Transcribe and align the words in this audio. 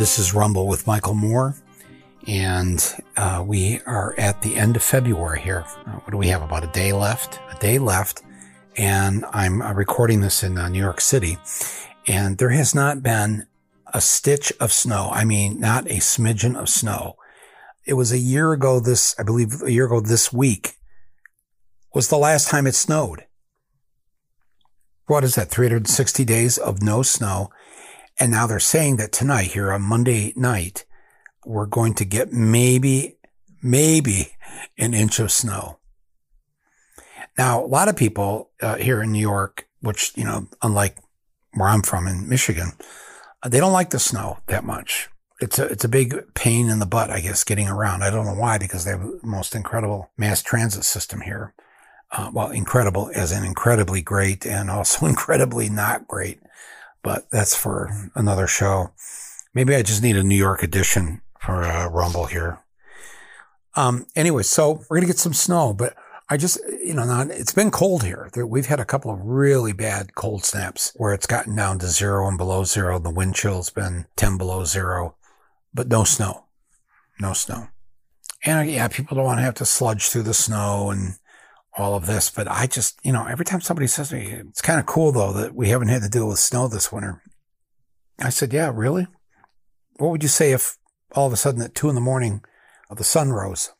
This 0.00 0.18
is 0.18 0.32
Rumble 0.32 0.66
with 0.66 0.86
Michael 0.86 1.12
Moore, 1.12 1.54
and 2.26 2.82
uh, 3.18 3.44
we 3.46 3.82
are 3.84 4.14
at 4.16 4.40
the 4.40 4.56
end 4.56 4.74
of 4.74 4.82
February 4.82 5.42
here. 5.42 5.66
Uh, 5.84 5.90
what 5.90 6.10
do 6.10 6.16
we 6.16 6.28
have? 6.28 6.40
About 6.40 6.64
a 6.64 6.68
day 6.68 6.94
left. 6.94 7.38
A 7.54 7.58
day 7.60 7.78
left, 7.78 8.22
and 8.78 9.26
I'm 9.30 9.60
uh, 9.60 9.74
recording 9.74 10.22
this 10.22 10.42
in 10.42 10.56
uh, 10.56 10.70
New 10.70 10.78
York 10.78 11.02
City, 11.02 11.36
and 12.06 12.38
there 12.38 12.48
has 12.48 12.74
not 12.74 13.02
been 13.02 13.46
a 13.92 14.00
stitch 14.00 14.54
of 14.58 14.72
snow. 14.72 15.10
I 15.12 15.26
mean, 15.26 15.60
not 15.60 15.84
a 15.84 15.98
smidgen 15.98 16.58
of 16.58 16.70
snow. 16.70 17.16
It 17.84 17.92
was 17.92 18.10
a 18.10 18.16
year 18.16 18.54
ago. 18.54 18.80
This, 18.80 19.14
I 19.18 19.22
believe, 19.22 19.60
a 19.62 19.70
year 19.70 19.84
ago 19.84 20.00
this 20.00 20.32
week 20.32 20.76
was 21.92 22.08
the 22.08 22.16
last 22.16 22.48
time 22.48 22.66
it 22.66 22.74
snowed. 22.74 23.26
What 25.04 25.24
is 25.24 25.34
that? 25.34 25.50
360 25.50 26.24
days 26.24 26.56
of 26.56 26.82
no 26.82 27.02
snow. 27.02 27.50
And 28.20 28.30
now 28.30 28.46
they're 28.46 28.60
saying 28.60 28.96
that 28.96 29.12
tonight, 29.12 29.52
here 29.52 29.72
on 29.72 29.80
Monday 29.80 30.34
night, 30.36 30.84
we're 31.46 31.64
going 31.64 31.94
to 31.94 32.04
get 32.04 32.30
maybe, 32.30 33.16
maybe 33.62 34.32
an 34.76 34.92
inch 34.92 35.18
of 35.18 35.32
snow. 35.32 35.78
Now, 37.38 37.64
a 37.64 37.66
lot 37.66 37.88
of 37.88 37.96
people 37.96 38.50
uh, 38.60 38.76
here 38.76 39.02
in 39.02 39.10
New 39.10 39.20
York, 39.20 39.66
which, 39.80 40.12
you 40.16 40.24
know, 40.24 40.48
unlike 40.60 40.98
where 41.54 41.70
I'm 41.70 41.80
from 41.80 42.06
in 42.06 42.28
Michigan, 42.28 42.72
uh, 43.42 43.48
they 43.48 43.58
don't 43.58 43.72
like 43.72 43.88
the 43.88 43.98
snow 43.98 44.40
that 44.48 44.64
much. 44.64 45.08
It's 45.40 45.58
a, 45.58 45.64
it's 45.64 45.84
a 45.84 45.88
big 45.88 46.34
pain 46.34 46.68
in 46.68 46.78
the 46.78 46.86
butt, 46.86 47.08
I 47.08 47.20
guess, 47.20 47.42
getting 47.42 47.68
around. 47.68 48.02
I 48.02 48.10
don't 48.10 48.26
know 48.26 48.34
why, 48.34 48.58
because 48.58 48.84
they 48.84 48.90
have 48.90 49.00
the 49.00 49.20
most 49.22 49.54
incredible 49.54 50.10
mass 50.18 50.42
transit 50.42 50.84
system 50.84 51.22
here. 51.22 51.54
Uh, 52.12 52.30
well, 52.34 52.50
incredible 52.50 53.10
as 53.14 53.32
in 53.32 53.44
incredibly 53.44 54.02
great 54.02 54.44
and 54.44 54.70
also 54.70 55.06
incredibly 55.06 55.70
not 55.70 56.06
great 56.06 56.40
but 57.02 57.30
that's 57.30 57.54
for 57.54 58.10
another 58.14 58.46
show. 58.46 58.92
Maybe 59.54 59.74
I 59.74 59.82
just 59.82 60.02
need 60.02 60.16
a 60.16 60.22
New 60.22 60.36
York 60.36 60.62
edition 60.62 61.22
for 61.40 61.62
a 61.62 61.88
Rumble 61.88 62.26
here. 62.26 62.60
Um, 63.76 64.06
anyway, 64.16 64.42
so 64.42 64.82
we're 64.88 65.00
to 65.00 65.06
get 65.06 65.18
some 65.18 65.34
snow, 65.34 65.72
but 65.72 65.94
I 66.28 66.36
just, 66.36 66.60
you 66.82 66.94
know, 66.94 67.04
not, 67.04 67.30
it's 67.30 67.52
been 67.52 67.70
cold 67.70 68.04
here. 68.04 68.30
We've 68.36 68.66
had 68.66 68.80
a 68.80 68.84
couple 68.84 69.12
of 69.12 69.20
really 69.20 69.72
bad 69.72 70.14
cold 70.14 70.44
snaps 70.44 70.92
where 70.96 71.12
it's 71.12 71.26
gotten 71.26 71.56
down 71.56 71.78
to 71.80 71.86
zero 71.86 72.28
and 72.28 72.38
below 72.38 72.64
zero. 72.64 72.98
The 72.98 73.10
wind 73.10 73.34
chill's 73.34 73.70
been 73.70 74.06
10 74.16 74.38
below 74.38 74.64
zero, 74.64 75.16
but 75.74 75.88
no 75.88 76.04
snow, 76.04 76.44
no 77.20 77.32
snow. 77.32 77.68
And 78.44 78.70
yeah, 78.70 78.88
people 78.88 79.16
don't 79.16 79.26
want 79.26 79.38
to 79.38 79.44
have 79.44 79.54
to 79.54 79.66
sludge 79.66 80.08
through 80.08 80.22
the 80.22 80.34
snow 80.34 80.90
and 80.90 81.14
all 81.80 81.94
of 81.94 82.06
this. 82.06 82.30
But 82.30 82.48
I 82.48 82.66
just, 82.66 82.98
you 83.02 83.12
know, 83.12 83.26
every 83.26 83.44
time 83.44 83.60
somebody 83.60 83.86
says 83.86 84.10
to 84.10 84.16
me, 84.16 84.26
it's 84.26 84.62
kind 84.62 84.78
of 84.78 84.86
cool 84.86 85.12
though 85.12 85.32
that 85.32 85.54
we 85.54 85.70
haven't 85.70 85.88
had 85.88 86.02
to 86.02 86.08
deal 86.08 86.28
with 86.28 86.38
snow 86.38 86.68
this 86.68 86.92
winter. 86.92 87.22
I 88.18 88.30
said, 88.30 88.52
yeah, 88.52 88.70
really? 88.72 89.06
What 89.96 90.10
would 90.10 90.22
you 90.22 90.28
say 90.28 90.52
if 90.52 90.76
all 91.12 91.26
of 91.26 91.32
a 91.32 91.36
sudden 91.36 91.62
at 91.62 91.74
two 91.74 91.88
in 91.88 91.94
the 91.94 92.00
morning 92.00 92.42
uh, 92.90 92.94
the 92.94 93.04
sun 93.04 93.32
rose 93.32 93.72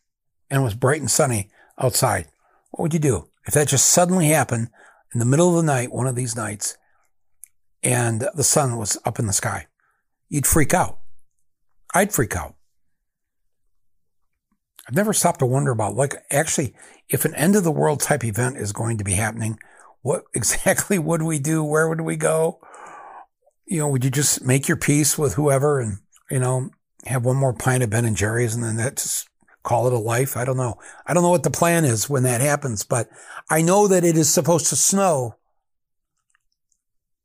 and 0.51 0.61
it 0.61 0.65
was 0.65 0.75
bright 0.75 1.01
and 1.01 1.11
sunny 1.11 1.51
outside? 1.78 2.28
What 2.71 2.83
would 2.83 2.95
you 2.95 3.01
do? 3.01 3.28
If 3.47 3.55
that 3.55 3.69
just 3.69 3.87
suddenly 3.87 4.28
happened 4.28 4.69
in 5.12 5.19
the 5.19 5.27
middle 5.27 5.51
of 5.51 5.56
the 5.56 5.62
night, 5.62 5.93
one 5.93 6.06
of 6.06 6.15
these 6.15 6.37
nights, 6.37 6.77
and 7.83 8.28
the 8.34 8.45
sun 8.45 8.77
was 8.77 8.98
up 9.05 9.19
in 9.19 9.27
the 9.27 9.33
sky, 9.33 9.67
you'd 10.28 10.47
freak 10.47 10.75
out. 10.75 10.98
I'd 11.95 12.12
freak 12.12 12.37
out. 12.37 12.55
I've 14.91 14.97
never 14.97 15.13
stopped 15.13 15.39
to 15.39 15.47
wonder 15.47 15.71
about, 15.71 15.95
like, 15.95 16.17
actually, 16.33 16.75
if 17.09 17.25
an 17.25 17.33
end 17.37 17.55
of 17.55 17.62
the 17.62 17.71
world 17.71 18.01
type 18.01 18.25
event 18.25 18.56
is 18.56 18.73
going 18.73 18.99
to 18.99 19.05
be 19.05 19.12
happening, 19.12 19.56
what 20.03 20.25
exactly 20.34 20.99
would 20.99 21.23
we 21.23 21.39
do? 21.39 21.62
Where 21.62 21.89
would 21.89 22.01
we 22.01 22.17
go? 22.17 22.59
You 23.67 23.79
know, 23.79 23.89
would 23.89 24.05
you 24.05 24.11
just 24.11 24.43
make 24.45 24.67
your 24.67 24.77
peace 24.77 25.17
with 25.17 25.34
whoever 25.34 25.79
and, 25.79 25.99
you 26.29 26.41
know, 26.41 26.71
have 27.06 27.25
one 27.25 27.37
more 27.37 27.53
pint 27.53 27.84
of 27.84 27.91
Ben 27.91 28.05
and 28.05 28.17
Jerry's 28.17 28.56
and 28.56 28.65
then 28.65 28.79
that 28.79 28.97
just 28.97 29.29
call 29.62 29.87
it 29.87 29.93
a 29.93 29.99
life? 29.99 30.37
I 30.37 30.45
don't 30.45 30.56
know. 30.56 30.81
I 31.06 31.15
don't 31.15 31.23
know 31.23 31.31
what 31.31 31.45
the 31.45 31.53
plan 31.53 31.84
is 31.84 32.11
when 32.11 32.25
that 32.25 32.41
happens, 32.41 32.83
but 32.83 33.09
I 33.49 33.62
know 33.62 33.87
that 33.87 34.03
it 34.03 34.17
is 34.17 34.29
supposed 34.29 34.67
to 34.71 34.77
snow 34.77 35.37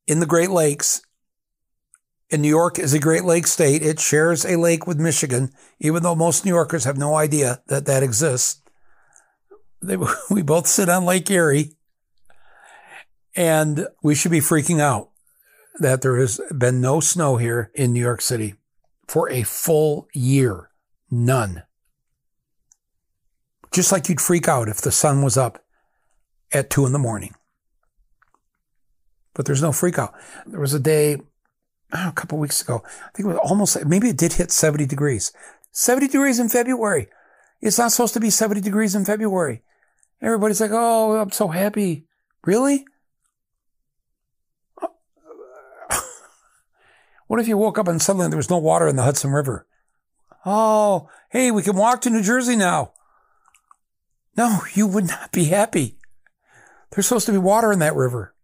in 0.06 0.20
the 0.20 0.28
Great 0.28 0.52
Lakes 0.52 1.02
and 2.32 2.42
New 2.42 2.50
York 2.50 2.80
is 2.80 2.94
a 2.94 3.00
Great 3.00 3.24
Lake 3.24 3.48
state. 3.48 3.84
It 3.84 4.00
shares 4.00 4.46
a 4.46 4.58
lake 4.58 4.88
with 4.88 5.00
Michigan, 5.00 5.52
even 5.80 6.04
though 6.04 6.16
most 6.16 6.44
New 6.44 6.54
Yorkers 6.54 6.84
have 6.86 6.98
no 6.98 7.16
idea 7.16 7.62
that 7.68 7.86
that 7.86 8.04
exists. 8.04 8.62
They, 9.82 9.98
we 10.30 10.42
both 10.42 10.68
sit 10.68 10.90
on 10.90 11.06
Lake 11.06 11.30
Erie, 11.30 11.76
and 13.36 13.88
we 14.02 14.16
should 14.16 14.32
be 14.32 14.40
freaking 14.40 14.80
out 14.80 15.10
that 15.80 16.02
there 16.02 16.18
has 16.18 16.40
been 16.58 16.82
no 16.82 17.00
snow 17.00 17.38
here 17.38 17.72
in 17.76 17.94
New 17.94 18.00
York 18.00 18.22
City 18.22 18.56
for 19.08 19.30
a 19.30 19.44
full 19.44 20.08
year. 20.14 20.70
None. 21.12 21.64
Just 23.72 23.92
like 23.92 24.08
you'd 24.08 24.22
freak 24.22 24.48
out 24.48 24.70
if 24.70 24.82
the 24.82 24.92
sun 24.92 25.22
was 25.22 25.38
up 25.38 25.64
at 26.52 26.70
two 26.70 26.86
in 26.86 26.94
the 26.94 27.00
morning. 27.00 27.36
But 29.34 29.46
there's 29.46 29.62
no 29.62 29.74
freak 29.74 30.00
out. 30.00 30.14
There 30.46 30.62
was 30.62 30.74
a 30.74 30.80
day 30.80 31.18
oh, 31.94 32.10
a 32.10 32.14
couple 32.14 32.38
weeks 32.38 32.62
ago. 32.62 32.84
I 32.86 33.10
think 33.14 33.26
it 33.26 33.34
was 33.34 33.40
almost, 33.44 33.86
maybe 33.86 34.10
it 34.10 34.18
did 34.18 34.34
hit 34.34 34.52
70 34.52 34.86
degrees. 34.86 35.32
70 35.72 36.08
degrees 36.08 36.40
in 36.40 36.50
February. 36.50 37.08
It's 37.62 37.78
not 37.78 37.92
supposed 37.92 38.14
to 38.14 38.20
be 38.20 38.30
70 38.30 38.62
degrees 38.62 38.96
in 38.96 39.06
February. 39.06 39.64
Everybody's 40.22 40.62
like, 40.62 40.72
oh, 40.74 41.18
I'm 41.18 41.32
so 41.32 41.48
happy. 41.48 42.06
Really? 42.44 42.86
what 47.28 47.40
if 47.40 47.48
you 47.48 47.58
woke 47.58 47.78
up 47.78 47.88
and 47.88 48.02
suddenly 48.02 48.28
there 48.28 48.38
was 48.38 48.50
no 48.50 48.58
water 48.58 48.88
in 48.88 48.96
the 48.96 49.04
Hudson 49.04 49.32
River? 49.32 49.66
Oh, 50.46 51.10
hey, 51.30 51.50
we 51.52 51.64
can 51.64 51.76
walk 51.76 52.02
to 52.02 52.10
New 52.10 52.22
Jersey 52.22 52.56
now. 52.56 52.94
No, 54.38 54.62
you 54.74 54.86
would 54.86 55.08
not 55.08 55.32
be 55.32 55.46
happy. 55.46 55.98
There's 56.92 57.08
supposed 57.08 57.26
to 57.26 57.32
be 57.32 57.38
water 57.38 57.72
in 57.72 57.80
that 57.80 57.96
river. 57.96 58.35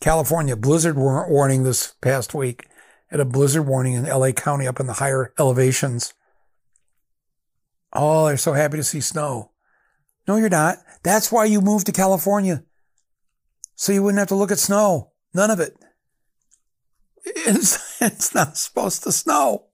California 0.00 0.56
blizzard 0.56 0.96
warning 0.96 1.62
this 1.62 1.94
past 2.00 2.34
week. 2.34 2.66
Had 3.08 3.20
a 3.20 3.24
blizzard 3.24 3.66
warning 3.66 3.94
in 3.94 4.06
LA 4.06 4.32
County 4.32 4.66
up 4.66 4.80
in 4.80 4.86
the 4.86 4.94
higher 4.94 5.34
elevations. 5.38 6.14
Oh, 7.92 8.26
they're 8.26 8.36
so 8.36 8.52
happy 8.52 8.76
to 8.76 8.84
see 8.84 9.00
snow. 9.00 9.50
No, 10.26 10.36
you're 10.36 10.48
not. 10.48 10.78
That's 11.02 11.32
why 11.32 11.44
you 11.44 11.60
moved 11.60 11.86
to 11.86 11.92
California. 11.92 12.64
So 13.74 13.92
you 13.92 14.02
wouldn't 14.02 14.18
have 14.20 14.28
to 14.28 14.36
look 14.36 14.52
at 14.52 14.58
snow. 14.58 15.10
None 15.34 15.50
of 15.50 15.60
it. 15.60 15.76
It's, 17.22 18.00
it's 18.00 18.34
not 18.34 18.56
supposed 18.56 19.02
to 19.04 19.12
snow. 19.12 19.66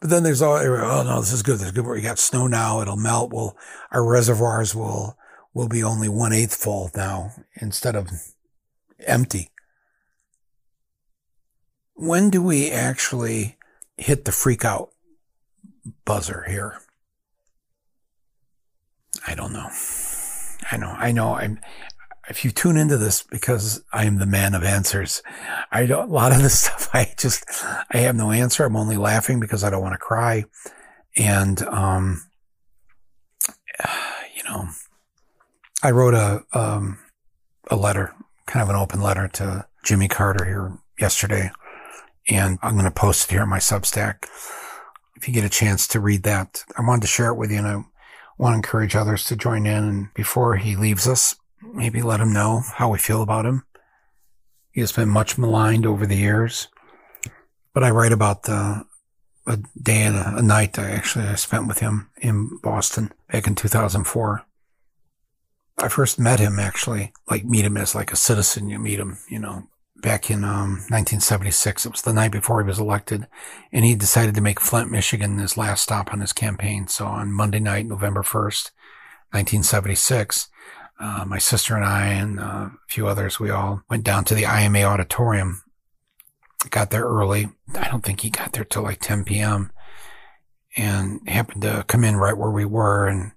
But 0.00 0.10
then 0.10 0.22
there's 0.22 0.42
all, 0.42 0.56
oh 0.56 1.02
no, 1.02 1.20
this 1.20 1.32
is 1.32 1.42
good. 1.42 1.58
This 1.58 1.66
is 1.68 1.72
good. 1.72 1.86
We 1.86 2.02
got 2.02 2.18
snow 2.18 2.46
now. 2.46 2.82
It'll 2.82 2.96
melt. 2.96 3.32
Well, 3.32 3.56
our 3.90 4.04
reservoirs 4.04 4.74
will, 4.74 5.16
will 5.54 5.68
be 5.68 5.82
only 5.82 6.08
one 6.08 6.34
eighth 6.34 6.54
full 6.54 6.90
now 6.94 7.32
instead 7.54 7.96
of 7.96 8.10
empty. 9.04 9.50
When 11.94 12.30
do 12.30 12.42
we 12.42 12.70
actually 12.70 13.56
hit 13.96 14.24
the 14.24 14.32
freak 14.32 14.64
out 14.64 14.90
buzzer 16.04 16.44
here? 16.48 16.80
I 19.26 19.34
don't 19.34 19.52
know. 19.52 19.70
I 20.70 20.76
know. 20.76 20.90
I 20.90 21.12
know. 21.12 21.34
I'm. 21.34 21.58
If 22.28 22.44
you 22.44 22.50
tune 22.50 22.76
into 22.76 22.96
this 22.96 23.22
because 23.22 23.84
I 23.92 24.04
am 24.04 24.18
the 24.18 24.26
man 24.26 24.54
of 24.54 24.64
answers, 24.64 25.22
I 25.70 25.86
don't. 25.86 26.08
A 26.08 26.12
lot 26.12 26.32
of 26.32 26.42
this 26.42 26.60
stuff, 26.64 26.90
I 26.92 27.12
just, 27.16 27.44
I 27.90 27.98
have 27.98 28.16
no 28.16 28.30
answer. 28.30 28.64
I'm 28.64 28.76
only 28.76 28.96
laughing 28.96 29.40
because 29.40 29.64
I 29.64 29.70
don't 29.70 29.82
want 29.82 29.94
to 29.94 29.98
cry, 29.98 30.44
and 31.16 31.62
um, 31.62 32.22
you 34.36 34.44
know, 34.44 34.68
I 35.82 35.92
wrote 35.92 36.14
a 36.14 36.42
um 36.52 36.98
a 37.70 37.76
letter 37.76 38.14
kind 38.46 38.62
of 38.62 38.68
an 38.68 38.76
open 38.76 39.00
letter 39.00 39.28
to 39.28 39.66
Jimmy 39.84 40.08
Carter 40.08 40.44
here 40.44 40.78
yesterday. 40.98 41.50
And 42.28 42.58
I'm 42.62 42.72
going 42.72 42.84
to 42.84 42.90
post 42.90 43.28
it 43.28 43.32
here 43.32 43.42
on 43.42 43.48
my 43.48 43.58
Substack. 43.58 44.26
If 45.16 45.28
you 45.28 45.34
get 45.34 45.44
a 45.44 45.50
chance 45.50 45.86
to 45.88 46.00
read 46.00 46.22
that, 46.24 46.64
I 46.76 46.82
wanted 46.82 47.02
to 47.02 47.06
share 47.06 47.30
it 47.30 47.36
with 47.36 47.50
you 47.50 47.58
and 47.58 47.66
I 47.66 47.84
want 48.38 48.52
to 48.52 48.56
encourage 48.56 48.96
others 48.96 49.24
to 49.24 49.36
join 49.36 49.66
in. 49.66 49.84
And 49.84 50.14
before 50.14 50.56
he 50.56 50.76
leaves 50.76 51.06
us, 51.06 51.36
maybe 51.62 52.02
let 52.02 52.20
him 52.20 52.32
know 52.32 52.62
how 52.74 52.90
we 52.90 52.98
feel 52.98 53.22
about 53.22 53.46
him. 53.46 53.64
He 54.72 54.80
has 54.80 54.92
been 54.92 55.08
much 55.08 55.38
maligned 55.38 55.86
over 55.86 56.06
the 56.06 56.16
years, 56.16 56.68
but 57.72 57.82
I 57.82 57.90
write 57.90 58.12
about 58.12 58.42
the, 58.42 58.84
a 59.46 59.58
day 59.80 60.02
and 60.02 60.16
a, 60.16 60.36
a 60.36 60.42
night 60.42 60.78
I 60.78 60.90
actually 60.90 61.26
I 61.26 61.34
spent 61.36 61.66
with 61.66 61.78
him 61.78 62.10
in 62.20 62.58
Boston 62.62 63.12
back 63.32 63.46
in 63.46 63.54
2004. 63.54 64.44
I 65.78 65.88
first 65.88 66.18
met 66.18 66.40
him 66.40 66.58
actually, 66.58 67.12
like 67.28 67.44
meet 67.44 67.64
him 67.64 67.76
as 67.76 67.94
like 67.94 68.12
a 68.12 68.16
citizen. 68.16 68.70
You 68.70 68.78
meet 68.78 68.98
him, 68.98 69.18
you 69.28 69.38
know, 69.38 69.68
back 69.96 70.30
in 70.30 70.42
um, 70.42 70.84
1976. 70.88 71.84
It 71.84 71.92
was 71.92 72.02
the 72.02 72.12
night 72.12 72.32
before 72.32 72.62
he 72.62 72.66
was 72.66 72.78
elected, 72.78 73.26
and 73.72 73.84
he 73.84 73.94
decided 73.94 74.34
to 74.34 74.40
make 74.40 74.60
Flint, 74.60 74.90
Michigan, 74.90 75.38
his 75.38 75.56
last 75.56 75.82
stop 75.82 76.12
on 76.12 76.20
his 76.20 76.32
campaign. 76.32 76.88
So 76.88 77.06
on 77.06 77.32
Monday 77.32 77.60
night, 77.60 77.86
November 77.86 78.22
1st, 78.22 78.70
1976, 79.32 80.48
uh, 80.98 81.24
my 81.26 81.38
sister 81.38 81.76
and 81.76 81.84
I 81.84 82.06
and 82.06 82.40
uh, 82.40 82.42
a 82.42 82.72
few 82.88 83.06
others, 83.06 83.38
we 83.38 83.50
all 83.50 83.82
went 83.90 84.04
down 84.04 84.24
to 84.24 84.34
the 84.34 84.46
IMA 84.46 84.82
auditorium 84.82 85.62
got 86.70 86.90
there 86.90 87.04
early. 87.04 87.48
I 87.74 87.88
don't 87.88 88.04
think 88.04 88.20
he 88.20 88.30
got 88.30 88.52
there 88.52 88.64
till 88.64 88.82
like 88.82 89.00
10 89.00 89.24
p.m. 89.24 89.70
and 90.76 91.20
happened 91.28 91.62
to 91.62 91.84
come 91.86 92.04
in 92.04 92.16
right 92.16 92.36
where 92.36 92.50
we 92.50 92.64
were 92.64 93.06
and 93.06 93.32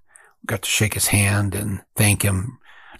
got 0.49 0.63
to 0.63 0.69
shake 0.69 0.95
his 0.95 1.07
hand 1.07 1.53
and 1.53 1.81
thank 1.95 2.23
him. 2.23 2.57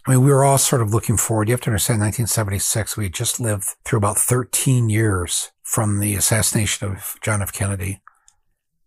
I 0.08 0.12
mean, 0.12 0.24
we 0.24 0.32
were 0.32 0.44
all 0.44 0.58
sort 0.58 0.82
of 0.82 0.94
looking 0.94 1.18
forward. 1.18 1.50
You 1.50 1.54
have 1.54 1.62
to 1.62 1.70
understand 1.70 2.00
1976, 2.00 2.96
we 2.96 3.10
just 3.10 3.40
lived 3.40 3.66
through 3.84 3.98
about 3.98 4.18
13 4.18 4.90
years 4.90 5.52
from 5.64 6.00
the 6.00 6.16
assassination 6.16 6.88
of 6.88 7.16
John 7.22 7.42
F. 7.42 7.52
Kennedy 7.52 8.02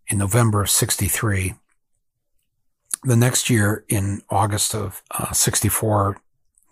in 0.09 0.19
November 0.19 0.62
of 0.62 0.70
63. 0.70 1.55
The 3.05 3.17
next 3.17 3.50
year, 3.50 3.85
in 3.88 4.23
August 4.31 4.75
of 4.75 5.03
uh, 5.11 5.32
64, 5.32 6.19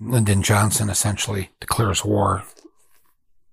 Lyndon 0.01 0.43
Johnson 0.43 0.89
essentially 0.89 1.51
declares 1.61 2.05
war 2.05 2.45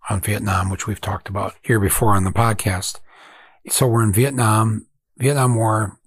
on 0.09 0.21
Vietnam, 0.21 0.69
which 0.69 0.87
we've 0.87 1.01
talked 1.01 1.27
about 1.27 1.55
here 1.63 1.79
before 1.79 2.15
on 2.15 2.23
the 2.23 2.31
podcast. 2.31 2.99
So 3.69 3.87
we're 3.87 4.03
in 4.03 4.13
Vietnam, 4.13 4.87
Vietnam 5.17 5.55
War, 5.55 5.99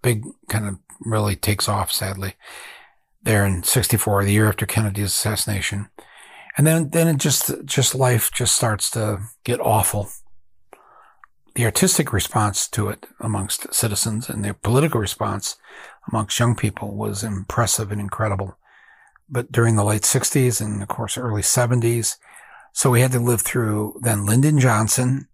big 0.00 0.24
kind 0.48 0.66
of 0.66 0.78
really 1.04 1.36
takes 1.36 1.68
off, 1.68 1.92
sadly, 1.92 2.34
there 3.22 3.46
in 3.46 3.62
64, 3.62 4.24
the 4.24 4.32
year 4.32 4.48
after 4.48 4.66
Kennedy's 4.66 5.06
assassination. 5.06 5.88
And 6.56 6.66
then, 6.66 6.90
then 6.90 7.08
it 7.08 7.18
just, 7.18 7.64
just 7.64 7.94
life 7.94 8.30
just 8.32 8.54
starts 8.54 8.90
to 8.90 9.20
get 9.44 9.60
awful. 9.60 10.08
The 11.54 11.64
artistic 11.64 12.12
response 12.12 12.68
to 12.68 12.88
it 12.88 13.06
amongst 13.20 13.72
citizens 13.72 14.28
and 14.28 14.44
the 14.44 14.54
political 14.54 15.00
response 15.00 15.56
amongst 16.10 16.38
young 16.38 16.56
people 16.56 16.94
was 16.94 17.22
impressive 17.22 17.92
and 17.92 18.00
incredible. 18.00 18.56
But 19.28 19.52
during 19.52 19.76
the 19.76 19.84
late 19.84 20.02
60s 20.02 20.60
and 20.60 20.82
of 20.82 20.88
course 20.88 21.16
early 21.16 21.42
70s, 21.42 22.16
so 22.72 22.90
we 22.90 23.02
had 23.02 23.12
to 23.12 23.20
live 23.20 23.42
through 23.42 23.98
then 24.02 24.26
Lyndon 24.26 24.58
Johnson, 24.58 25.28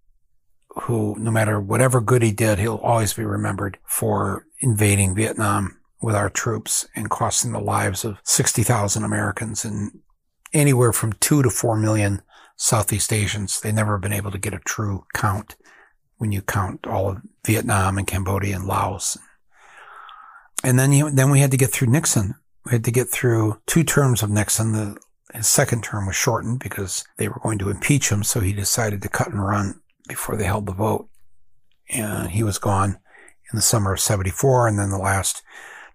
who 0.83 1.17
no 1.19 1.31
matter 1.31 1.61
whatever 1.61 2.01
good 2.01 2.23
he 2.23 2.33
did, 2.33 2.59
he'll 2.59 2.77
always 2.77 3.13
be 3.13 3.25
remembered 3.25 3.79
for 3.85 4.47
invading 4.61 5.15
Vietnam 5.15 5.79
with 6.01 6.15
our 6.15 6.31
troops 6.31 6.87
and 6.95 7.11
costing 7.11 7.53
the 7.53 7.61
lives 7.61 8.05
of 8.05 8.19
60,000 8.25 9.05
Americans 9.05 9.65
and 9.65 10.01
anywhere 10.53 10.93
from 10.93 11.13
two 11.15 11.43
to 11.43 11.51
four 11.51 11.77
million 11.77 12.23
Southeast 12.57 13.13
Asians. 13.13 13.61
They've 13.61 13.75
never 13.75 13.99
been 13.99 14.13
able 14.13 14.31
to 14.31 14.39
get 14.39 14.55
a 14.55 14.61
true 14.61 15.05
count 15.15 15.57
when 16.17 16.33
you 16.33 16.43
count 16.43 16.87
all 16.87 17.09
of 17.11 17.23
Vietnam 17.47 17.99
and 17.99 18.07
Cambodia 18.07 18.57
and 18.57 18.67
Laos. 18.67 19.17
And 20.65 20.79
then, 20.79 20.93
you, 20.93 21.11
then 21.11 21.31
we 21.31 21.41
had 21.41 21.53
to 21.53 21.57
get 21.57 21.71
through 21.71 21.89
Nixon. 21.89 22.35
We 22.65 22.73
had 22.73 22.85
to 22.85 22.91
get 22.91 23.09
through 23.09 23.61
two 23.67 23.85
terms 23.85 24.23
of 24.23 24.31
Nixon, 24.31 24.73
the 24.73 24.97
his 25.35 25.47
second 25.47 25.85
term 25.85 26.07
was 26.07 26.17
shortened 26.17 26.59
because 26.61 27.05
they 27.19 27.29
were 27.29 27.41
going 27.43 27.59
to 27.59 27.71
impeach 27.71 28.11
him, 28.11 28.25
so 28.25 28.41
he 28.41 28.53
decided 28.53 29.03
to 29.03 29.09
cut 29.09 29.29
and 29.29 29.45
run 29.45 29.81
before 30.09 30.37
they 30.37 30.45
held 30.45 30.67
the 30.67 30.73
vote. 30.73 31.09
And 31.91 32.31
he 32.31 32.43
was 32.43 32.59
gone 32.59 32.99
in 33.51 33.57
the 33.57 33.63
summer 33.63 33.93
of 33.93 34.01
74, 34.01 34.69
and 34.69 34.79
then 34.79 34.91
the 34.91 34.99
last 34.99 35.43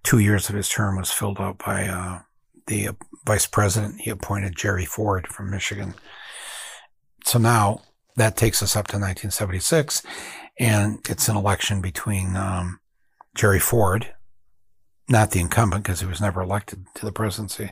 two 0.04 0.20
years 0.20 0.50
of 0.50 0.56
his 0.56 0.70
term 0.70 0.98
was 0.98 1.12
filled 1.12 1.40
out 1.40 1.60
by 1.60 1.88
uh, 1.88 2.20
the 2.68 2.90
vice 3.26 3.46
president. 3.46 4.02
He 4.02 4.10
appointed 4.10 4.56
Jerry 4.56 4.86
Ford 4.86 5.28
from 5.28 5.52
Michigan. 5.52 5.94
So 7.26 7.40
now 7.40 7.82
that 8.16 8.38
takes 8.38 8.62
us 8.62 8.76
up 8.76 8.88
to 8.88 8.98
1976, 8.98 10.04
and 10.60 11.00
it's 11.10 11.28
an 11.28 11.38
election 11.38 11.82
between 11.82 12.36
um, 12.36 12.80
Jerry 13.36 13.60
Ford, 13.60 14.14
not 15.08 15.32
the 15.32 15.40
incumbent 15.40 15.84
because 15.84 16.02
he 16.02 16.06
was 16.06 16.22
never 16.22 16.42
elected 16.42 16.86
to 16.96 17.06
the 17.06 17.12
presidency, 17.12 17.72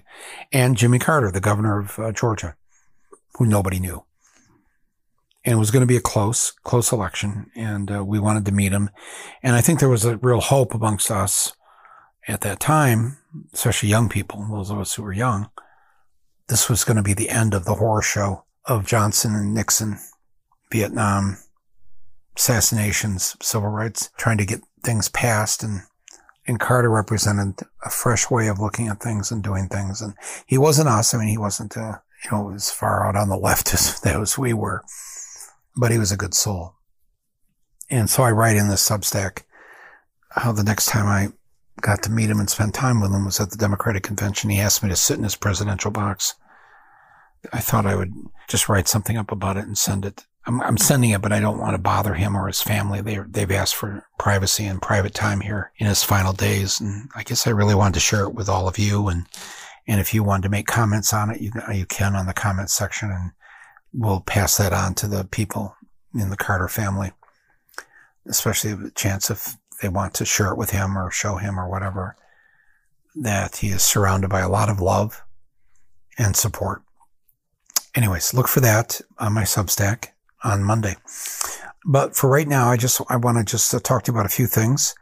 and 0.52 0.78
Jimmy 0.78 1.00
Carter, 1.00 1.32
the 1.32 1.42
governor 1.42 1.80
of 1.80 2.00
uh, 2.00 2.12
Georgia, 2.12 2.56
who 3.36 3.46
nobody 3.46 3.80
knew. 3.80 4.04
And 5.44 5.54
it 5.54 5.58
was 5.58 5.72
going 5.72 5.82
to 5.82 5.88
be 5.88 5.98
a 5.98 6.02
close, 6.02 6.52
close 6.64 6.92
election, 6.92 7.50
and 7.56 7.92
uh, 7.92 8.06
we 8.06 8.20
wanted 8.20 8.46
to 8.46 8.52
meet 8.52 8.72
him. 8.72 8.92
And 9.42 9.56
I 9.56 9.62
think 9.62 9.80
there 9.80 9.90
was 9.90 10.06
a 10.06 10.18
real 10.18 10.40
hope 10.40 10.76
amongst 10.76 11.10
us 11.10 11.54
at 12.28 12.42
that 12.42 12.60
time, 12.60 13.18
especially 13.54 13.90
young 13.90 14.08
people, 14.08 14.46
those 14.50 14.70
of 14.70 14.80
us 14.80 14.94
who 14.94 15.04
were 15.04 15.14
young. 15.14 15.50
This 16.48 16.70
was 16.70 16.84
going 16.84 16.98
to 16.98 17.04
be 17.04 17.14
the 17.14 17.30
end 17.30 17.54
of 17.54 17.66
the 17.66 17.76
horror 17.76 18.04
show 18.04 18.44
of 18.66 18.86
Johnson 18.86 19.34
and 19.36 19.54
Nixon, 19.54 19.98
Vietnam, 20.72 21.38
assassinations, 22.38 23.36
civil 23.42 23.70
rights, 23.70 24.12
trying 24.18 24.38
to 24.38 24.46
get 24.46 24.62
things 24.84 25.10
passed 25.10 25.64
and 25.64 25.82
and 26.48 26.60
Carter 26.60 26.90
represented 26.90 27.66
a 27.86 27.90
fresh 27.90 28.30
way 28.30 28.48
of 28.48 28.60
looking 28.60 28.88
at 28.88 29.00
things 29.00 29.32
and 29.32 29.44
doing 29.44 29.68
things. 29.68 30.02
And 30.02 30.16
he 30.48 30.58
wasn't 30.58 30.90
us. 30.90 31.14
I 31.14 31.20
mean, 31.20 31.28
he 31.28 31.38
wasn't, 31.38 31.78
uh, 31.78 32.00
you 32.24 32.32
know, 32.32 32.52
as 32.52 32.72
far 32.72 33.08
out 33.08 33.16
on 33.16 33.30
the 33.30 33.38
left 33.38 33.74
as, 33.74 34.02
as 34.04 34.38
we 34.38 34.54
were, 34.54 34.84
but 35.76 35.92
he 35.92 35.98
was 35.98 36.12
a 36.12 36.18
good 36.18 36.34
soul. 36.34 36.76
And 37.90 38.10
so 38.10 38.24
I 38.24 38.32
write 38.32 38.58
in 38.58 38.70
this 38.70 38.88
Substack 38.88 39.44
how 40.30 40.52
the 40.52 40.64
next 40.64 40.88
time 40.88 41.08
I 41.08 41.34
got 41.82 42.04
to 42.04 42.12
meet 42.12 42.30
him 42.30 42.40
and 42.40 42.50
spend 42.50 42.74
time 42.74 43.02
with 43.02 43.12
him 43.12 43.26
was 43.26 43.40
at 43.40 43.50
the 43.52 43.58
Democratic 43.58 44.04
convention. 44.04 44.50
He 44.50 44.60
asked 44.60 44.82
me 44.82 44.90
to 44.90 44.96
sit 44.96 45.18
in 45.18 45.24
his 45.24 45.36
presidential 45.36 45.92
box. 45.92 46.36
I 47.52 47.60
thought 47.60 47.86
I 47.86 47.96
would 47.96 48.14
just 48.48 48.70
write 48.70 48.88
something 48.88 49.18
up 49.18 49.32
about 49.32 49.58
it 49.58 49.66
and 49.66 49.78
send 49.78 50.06
it 50.06 50.26
I'm, 50.46 50.62
I'm 50.62 50.78
sending 50.78 51.12
it, 51.12 51.22
but 51.22 51.32
I 51.32 51.40
don't 51.40 51.60
want 51.60 51.76
to 51.76 51.82
bother 51.82 52.16
him 52.16 52.36
or 52.36 52.48
his 52.48 52.62
family. 52.62 53.02
They, 53.02 53.20
they've 53.28 53.52
asked 53.52 53.76
for 53.76 54.08
privacy 54.18 54.66
and 54.66 54.82
private 54.82 55.14
time 55.14 55.42
here 55.42 55.72
in 55.78 55.88
his 55.88 56.04
final 56.04 56.34
days. 56.34 56.80
And 56.82 57.10
I 57.16 57.24
guess 57.24 57.46
I 57.46 57.52
really 57.52 57.76
wanted 57.76 57.96
to 57.96 58.00
share 58.00 58.24
it 58.24 58.34
with 58.34 58.50
all 58.50 58.68
of 58.68 58.80
you. 58.80 59.08
And, 59.08 59.28
and 59.88 60.00
if 60.00 60.14
you 60.14 60.24
wanted 60.24 60.44
to 60.44 60.50
make 60.50 60.68
comments 60.68 61.14
on 61.14 61.30
it, 61.30 61.42
you, 61.42 61.52
you 61.72 61.86
can 61.86 62.16
on 62.16 62.26
the 62.26 62.34
comment 62.34 62.72
section 62.72 63.12
and 63.12 63.32
we'll 63.94 64.22
pass 64.22 64.58
that 64.58 64.74
on 64.74 64.94
to 64.96 65.08
the 65.08 65.26
people 65.26 65.76
in 66.14 66.30
the 66.30 66.38
Carter 66.38 66.68
family, 66.68 67.12
especially 68.28 68.74
the 68.74 68.92
chance 68.92 69.30
if 69.30 69.58
they 69.82 69.90
want 69.90 70.14
to 70.16 70.26
share 70.26 70.52
it 70.52 70.58
with 70.58 70.72
him 70.72 70.98
or 70.98 71.12
show 71.12 71.38
him 71.38 71.60
or 71.60 71.70
whatever, 71.70 72.16
that 73.16 73.58
he 73.58 73.70
is 73.70 73.84
surrounded 73.84 74.30
by 74.30 74.40
a 74.40 74.50
lot 74.50 74.70
of 74.70 74.80
love 74.80 75.22
and 76.18 76.36
support. 76.36 76.84
Anyways, 77.96 78.34
look 78.34 78.48
for 78.48 78.62
that 78.62 79.02
on 79.20 79.34
my 79.34 79.44
Substack 79.44 80.10
on 80.44 80.64
Monday. 80.64 80.96
But 81.86 82.16
for 82.16 82.30
right 82.30 82.48
now, 82.48 82.70
I 82.70 82.78
just, 82.78 83.02
I 83.10 83.18
want 83.18 83.38
to 83.38 83.44
just 83.44 83.74
uh, 83.74 83.80
talk 83.80 84.04
to 84.04 84.12
you 84.12 84.16
about 84.16 84.26
a 84.26 84.34
few 84.34 84.48
things, 84.48 84.96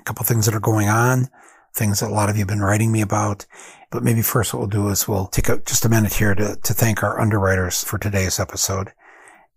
a 0.00 0.02
couple 0.02 0.24
things 0.24 0.46
that 0.46 0.54
are 0.54 0.60
going 0.60 0.88
on, 0.88 1.28
things 1.74 2.00
that 2.00 2.10
a 2.10 2.14
lot 2.14 2.30
of 2.30 2.36
you 2.36 2.40
have 2.40 2.48
been 2.48 2.60
writing 2.60 2.90
me 2.90 3.00
about. 3.00 3.46
But 3.94 4.02
maybe 4.02 4.22
first 4.22 4.52
what 4.52 4.58
we'll 4.58 4.68
do 4.68 4.88
is 4.88 5.06
we'll 5.06 5.28
take 5.28 5.48
a, 5.48 5.58
just 5.58 5.84
a 5.84 5.88
minute 5.88 6.14
here 6.14 6.34
to, 6.34 6.56
to 6.56 6.74
thank 6.74 7.04
our 7.04 7.20
underwriters 7.20 7.84
for 7.84 7.96
today's 7.96 8.40
episode. 8.40 8.90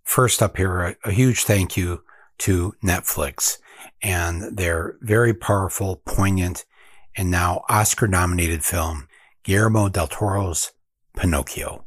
First 0.03 0.43
up 0.43 0.57
here, 0.57 0.79
a, 0.79 0.95
a 1.05 1.11
huge 1.11 1.45
thank 1.45 1.75
you 1.75 2.03
to 2.37 2.75
Netflix 2.83 3.57
and 4.03 4.55
their 4.55 4.95
very 5.01 5.33
powerful, 5.33 6.03
poignant, 6.05 6.65
and 7.15 7.31
now 7.31 7.63
Oscar 7.67 8.07
nominated 8.07 8.63
film, 8.63 9.07
Guillermo 9.41 9.89
del 9.89 10.05
Toro's 10.05 10.71
Pinocchio. 11.15 11.85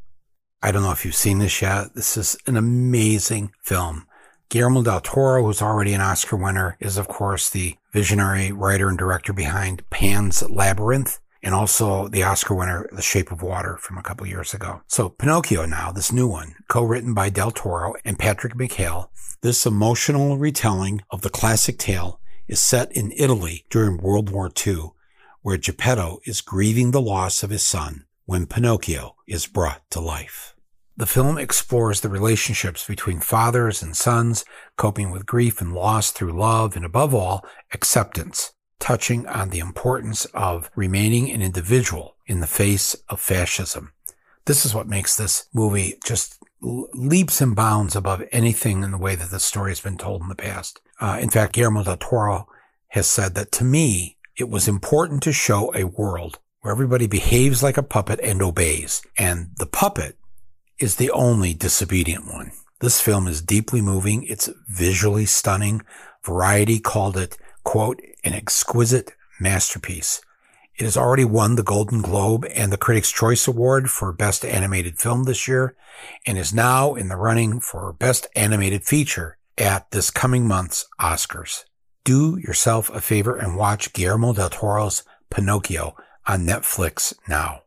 I 0.61 0.73
don't 0.73 0.83
know 0.83 0.91
if 0.91 1.05
you've 1.05 1.15
seen 1.15 1.39
this 1.39 1.63
yet. 1.63 1.95
This 1.95 2.17
is 2.17 2.37
an 2.49 2.57
amazing 2.57 3.53
film. 3.63 4.09
Guillermo 4.49 4.83
del 4.83 5.03
Toro, 5.03 5.45
who's 5.45 5.63
already 5.63 5.93
an 5.93 6.01
Oscar 6.01 6.35
winner, 6.35 6.77
is 6.81 6.99
of 6.99 7.07
course 7.07 7.49
the 7.49 7.77
visionary 7.93 8.51
writer 8.51 8.89
and 8.89 8.99
director 8.99 9.33
behind 9.33 9.89
Pan's 9.91 10.43
Labyrinth 10.51 11.21
and 11.43 11.55
also 11.55 12.09
the 12.09 12.23
Oscar 12.23 12.55
winner, 12.55 12.89
The 12.93 13.03
Shape 13.03 13.33
of 13.33 13.43
Water 13.43 13.79
from 13.79 13.99
a 13.99 14.03
couple 14.03 14.27
years 14.27 14.53
ago. 14.53 14.83
So 14.87 15.09
Pinocchio 15.09 15.67
now, 15.67 15.91
this 15.93 16.13
new 16.13 16.29
one, 16.29 16.55
co-written 16.69 17.15
by 17.15 17.31
Del 17.31 17.51
Toro 17.51 17.95
and 18.05 18.19
Patrick 18.19 18.55
McHale. 18.55 19.09
This 19.43 19.65
emotional 19.65 20.37
retelling 20.37 21.03
of 21.11 21.23
the 21.23 21.31
classic 21.31 21.79
tale 21.79 22.21
is 22.47 22.61
set 22.61 22.93
in 22.93 23.13
Italy 23.17 23.65
during 23.71 23.97
World 23.97 24.31
War 24.31 24.51
II, 24.67 24.91
where 25.43 25.57
Geppetto 25.57 26.21
is 26.25 26.41
grieving 26.41 26.91
the 26.91 27.01
loss 27.01 27.43
of 27.43 27.51
his 27.51 27.63
son 27.63 28.05
when 28.27 28.47
Pinocchio 28.47 29.17
is 29.27 29.47
brought 29.47 29.89
to 29.91 30.01
life. 30.01 30.55
The 30.97 31.07
film 31.07 31.39
explores 31.39 32.03
the 32.03 32.11
relationships 32.11 32.87
between 32.87 33.21
fathers 33.21 33.83
and 33.83 33.97
sons, 33.97 34.45
coping 34.77 35.11
with 35.11 35.25
grief 35.25 35.63
and 35.63 35.73
loss 35.73 36.11
through 36.11 36.39
love, 36.39 36.77
and 36.77 36.85
above 36.85 37.15
all, 37.15 37.43
acceptance, 37.73 38.53
touching 38.81 39.27
on 39.27 39.51
the 39.51 39.61
importance 39.61 40.25
of 40.35 40.71
remaining 40.75 41.31
an 41.31 41.43
individual 41.43 42.17
in 42.27 42.41
the 42.41 42.47
face 42.47 42.97
of 43.09 43.21
fascism. 43.21 43.93
This 44.47 44.67
is 44.67 44.75
what 44.75 44.89
makes 44.89 45.17
this 45.17 45.47
movie 45.53 45.95
just 46.05 46.43
leaps 46.63 47.41
and 47.41 47.55
bounds 47.55 47.95
above 47.95 48.23
anything 48.33 48.83
in 48.83 48.91
the 48.91 48.99
way 48.99 49.15
that 49.15 49.31
the 49.31 49.41
story 49.41 49.71
has 49.71 49.81
been 49.81 49.97
told 49.97 50.23
in 50.23 50.29
the 50.29 50.35
past. 50.35 50.81
Uh, 51.01 51.19
in 51.21 51.31
fact, 51.31 51.53
Guillermo 51.53 51.85
del 51.85 51.97
Toro 51.97 52.49
has 52.89 53.07
said 53.07 53.35
that 53.35 53.53
to 53.53 53.65
me, 53.65 54.19
it 54.37 54.49
was 54.49 54.69
important 54.69 55.23
to 55.23 55.33
show 55.33 55.73
a 55.75 55.85
world 55.85 56.39
where 56.61 56.73
everybody 56.73 57.07
behaves 57.07 57.63
like 57.63 57.77
a 57.77 57.83
puppet 57.83 58.21
and 58.23 58.43
obeys. 58.43 59.03
And 59.17 59.51
the 59.59 59.67
puppet 59.67 60.17
is 60.79 60.97
the 60.97 61.11
only 61.11 61.55
disobedient 61.55 62.27
one. 62.27 62.53
This 62.81 63.01
film 63.01 63.27
is 63.27 63.43
deeply 63.43 63.81
moving. 63.81 64.25
It's 64.25 64.49
visually 64.69 65.27
stunning. 65.27 65.83
Variety 66.25 66.81
called 66.81 67.17
it, 67.17 67.39
quote, 67.65 68.01
an 68.25 68.35
exquisite 68.35 69.13
masterpiece. 69.39 70.21
It 70.77 70.85
has 70.85 70.97
already 70.97 71.25
won 71.25 71.57
the 71.57 71.63
Golden 71.63 72.01
Globe 72.01 72.47
and 72.55 72.73
the 72.73 72.79
Critics' 72.79 73.13
Choice 73.13 73.47
Award 73.47 73.91
for 73.91 74.13
Best 74.13 74.45
Animated 74.45 74.99
Film 74.99 75.25
this 75.25 75.47
year 75.47 75.77
and 76.27 76.39
is 76.39 76.55
now 76.55 76.95
in 76.95 77.09
the 77.09 77.17
running 77.17 77.61
for 77.61 77.93
Best 77.93 78.27
Animated 78.35 78.85
Feature 78.85 79.37
at 79.59 79.91
this 79.91 80.11
coming 80.11 80.47
month's 80.47 80.87
Oscars. 80.99 81.65
Do 82.05 82.39
yourself 82.39 82.89
a 82.91 83.01
favor 83.01 83.37
and 83.37 83.57
watch 83.57 83.93
Guillermo 83.93 84.33
del 84.33 84.49
Toro's 84.49 85.03
Pinocchio 85.31 85.95
on 86.27 86.47
Netflix 86.47 87.13
now. 87.29 87.63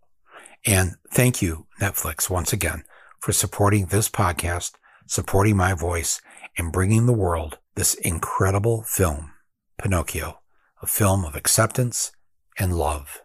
And 0.65 0.95
thank 1.11 1.41
you, 1.41 1.67
Netflix, 1.79 2.29
once 2.29 2.51
again 2.51 2.83
for 3.19 3.31
supporting 3.31 3.85
this 3.85 4.09
podcast, 4.09 4.73
supporting 5.05 5.55
my 5.55 5.73
voice, 5.73 6.19
and 6.57 6.73
bringing 6.73 7.05
the 7.05 7.13
world 7.13 7.57
this 7.75 7.93
incredible 7.93 8.83
film, 8.83 9.31
Pinocchio, 9.77 10.39
a 10.83 10.87
film 10.87 11.23
of 11.23 11.33
acceptance 11.33 12.11
and 12.59 12.77
love. 12.77 13.21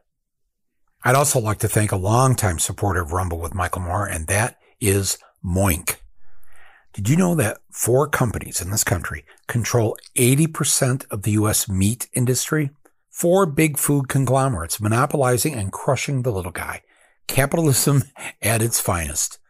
I'd 1.03 1.17
also 1.17 1.41
like 1.41 1.59
to 1.59 1.69
thank 1.69 1.91
a 1.91 1.97
longtime 1.97 2.61
supporter 2.61 3.01
of 3.01 3.13
Rumble 3.13 3.41
with 3.41 3.53
Michael 3.55 3.83
Moore, 3.83 4.07
and 4.07 4.29
that 4.29 4.59
is 4.81 5.19
Moink. 5.45 5.97
Did 6.93 7.09
you 7.09 7.17
know 7.17 7.35
that 7.35 7.59
four 7.73 8.09
companies 8.09 8.61
in 8.61 8.71
this 8.71 8.85
country 8.85 9.25
control 9.49 9.97
80% 10.17 11.05
of 11.11 11.23
the 11.23 11.33
U.S. 11.33 11.69
meat 11.69 12.09
industry? 12.13 12.71
Four 13.11 13.45
big 13.45 13.77
food 13.77 14.09
conglomerates 14.09 14.81
monopolizing 14.81 15.55
and 15.55 15.73
crushing 15.73 16.23
the 16.23 16.33
little 16.33 16.53
guy. 16.53 16.83
Capitalism 17.27 18.05
at 18.43 18.63
its 18.63 18.81
finest. 18.81 19.41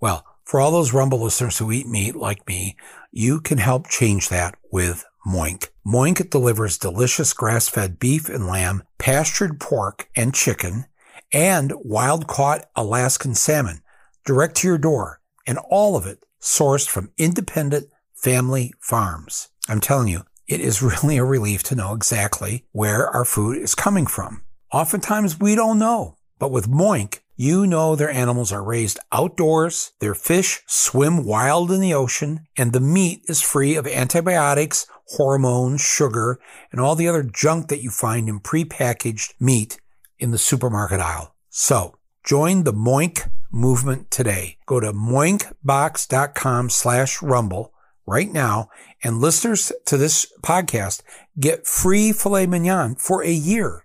Well, 0.00 0.24
for 0.44 0.60
all 0.60 0.70
those 0.70 0.94
Rumble 0.94 1.22
listeners 1.22 1.58
who 1.58 1.72
eat 1.72 1.86
meat 1.86 2.16
like 2.16 2.46
me, 2.48 2.76
you 3.12 3.40
can 3.40 3.58
help 3.58 3.88
change 3.88 4.30
that 4.30 4.56
with 4.72 5.04
Moink. 5.26 5.68
Moink 5.86 6.30
delivers 6.30 6.78
delicious 6.78 7.32
grass-fed 7.32 7.98
beef 7.98 8.28
and 8.28 8.46
lamb, 8.46 8.82
pastured 8.98 9.60
pork 9.60 10.08
and 10.14 10.34
chicken, 10.34 10.86
and 11.32 11.72
wild-caught 11.76 12.66
Alaskan 12.76 13.34
salmon 13.34 13.80
direct 14.24 14.56
to 14.56 14.68
your 14.68 14.78
door, 14.78 15.20
and 15.46 15.58
all 15.68 15.96
of 15.96 16.06
it 16.06 16.24
sourced 16.40 16.88
from 16.88 17.12
independent 17.18 17.88
family 18.14 18.72
farms. 18.80 19.48
I'm 19.68 19.80
telling 19.80 20.08
you, 20.08 20.24
it 20.46 20.60
is 20.60 20.82
really 21.02 21.16
a 21.18 21.24
relief 21.24 21.62
to 21.64 21.74
know 21.74 21.94
exactly 21.94 22.64
where 22.72 23.08
our 23.08 23.24
food 23.24 23.58
is 23.58 23.74
coming 23.74 24.06
from. 24.06 24.42
Oftentimes 24.72 25.38
we 25.38 25.54
don't 25.54 25.78
know, 25.78 26.16
but 26.38 26.50
with 26.50 26.68
Moink, 26.68 27.20
you 27.36 27.66
know 27.66 27.96
their 27.96 28.10
animals 28.10 28.52
are 28.52 28.62
raised 28.62 28.98
outdoors, 29.10 29.92
their 29.98 30.14
fish 30.14 30.62
swim 30.66 31.24
wild 31.24 31.70
in 31.72 31.80
the 31.80 31.94
ocean, 31.94 32.46
and 32.56 32.72
the 32.72 32.80
meat 32.80 33.22
is 33.26 33.42
free 33.42 33.74
of 33.74 33.86
antibiotics, 33.86 34.86
hormones, 35.08 35.80
sugar, 35.80 36.38
and 36.72 36.80
all 36.80 36.94
the 36.94 37.08
other 37.08 37.22
junk 37.22 37.68
that 37.68 37.82
you 37.82 37.90
find 37.90 38.28
in 38.28 38.40
prepackaged 38.40 39.34
meat 39.40 39.80
in 40.18 40.30
the 40.30 40.38
supermarket 40.38 41.00
aisle. 41.00 41.34
So 41.50 41.98
join 42.24 42.64
the 42.64 42.72
Moink 42.72 43.30
movement 43.50 44.10
today. 44.10 44.56
Go 44.66 44.80
to 44.80 44.92
moinkbox.com 44.92 46.70
slash 46.70 47.22
rumble 47.22 47.72
right 48.06 48.30
now 48.30 48.68
and 49.02 49.20
listeners 49.20 49.72
to 49.86 49.96
this 49.96 50.26
podcast 50.42 51.02
get 51.38 51.66
free 51.66 52.12
filet 52.12 52.46
mignon 52.46 52.94
for 52.96 53.22
a 53.22 53.30
year. 53.30 53.84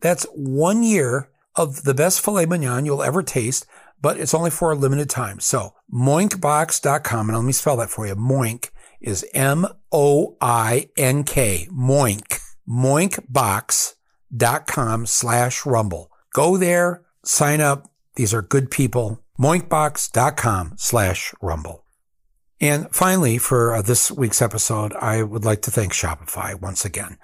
That's 0.00 0.26
one 0.34 0.82
year 0.82 1.30
of 1.56 1.84
the 1.84 1.94
best 1.94 2.20
filet 2.20 2.46
mignon 2.46 2.84
you'll 2.84 3.02
ever 3.02 3.22
taste, 3.22 3.66
but 4.00 4.18
it's 4.18 4.34
only 4.34 4.50
for 4.50 4.72
a 4.72 4.76
limited 4.76 5.08
time. 5.08 5.40
So 5.40 5.74
moinkbox.com 5.92 7.28
and 7.28 7.38
let 7.38 7.44
me 7.44 7.52
spell 7.52 7.76
that 7.78 7.90
for 7.90 8.06
you. 8.06 8.14
Moink 8.14 8.70
is 9.04 9.24
M-O-I-N-K, 9.34 9.68
Moink, 11.70 12.40
moinkbox.com 12.68 15.06
slash 15.06 15.66
rumble. 15.66 16.10
Go 16.32 16.56
there, 16.56 17.02
sign 17.24 17.60
up. 17.60 17.90
These 18.16 18.34
are 18.34 18.42
good 18.42 18.70
people. 18.70 19.20
Moinkbox.com 19.38 20.74
slash 20.76 21.34
rumble. 21.40 21.84
And 22.60 22.88
finally, 22.90 23.38
for 23.38 23.74
uh, 23.74 23.82
this 23.82 24.10
week's 24.10 24.40
episode, 24.40 24.94
I 24.94 25.22
would 25.22 25.44
like 25.44 25.62
to 25.62 25.70
thank 25.70 25.92
Shopify 25.92 26.60
once 26.60 26.84
again. 26.84 27.18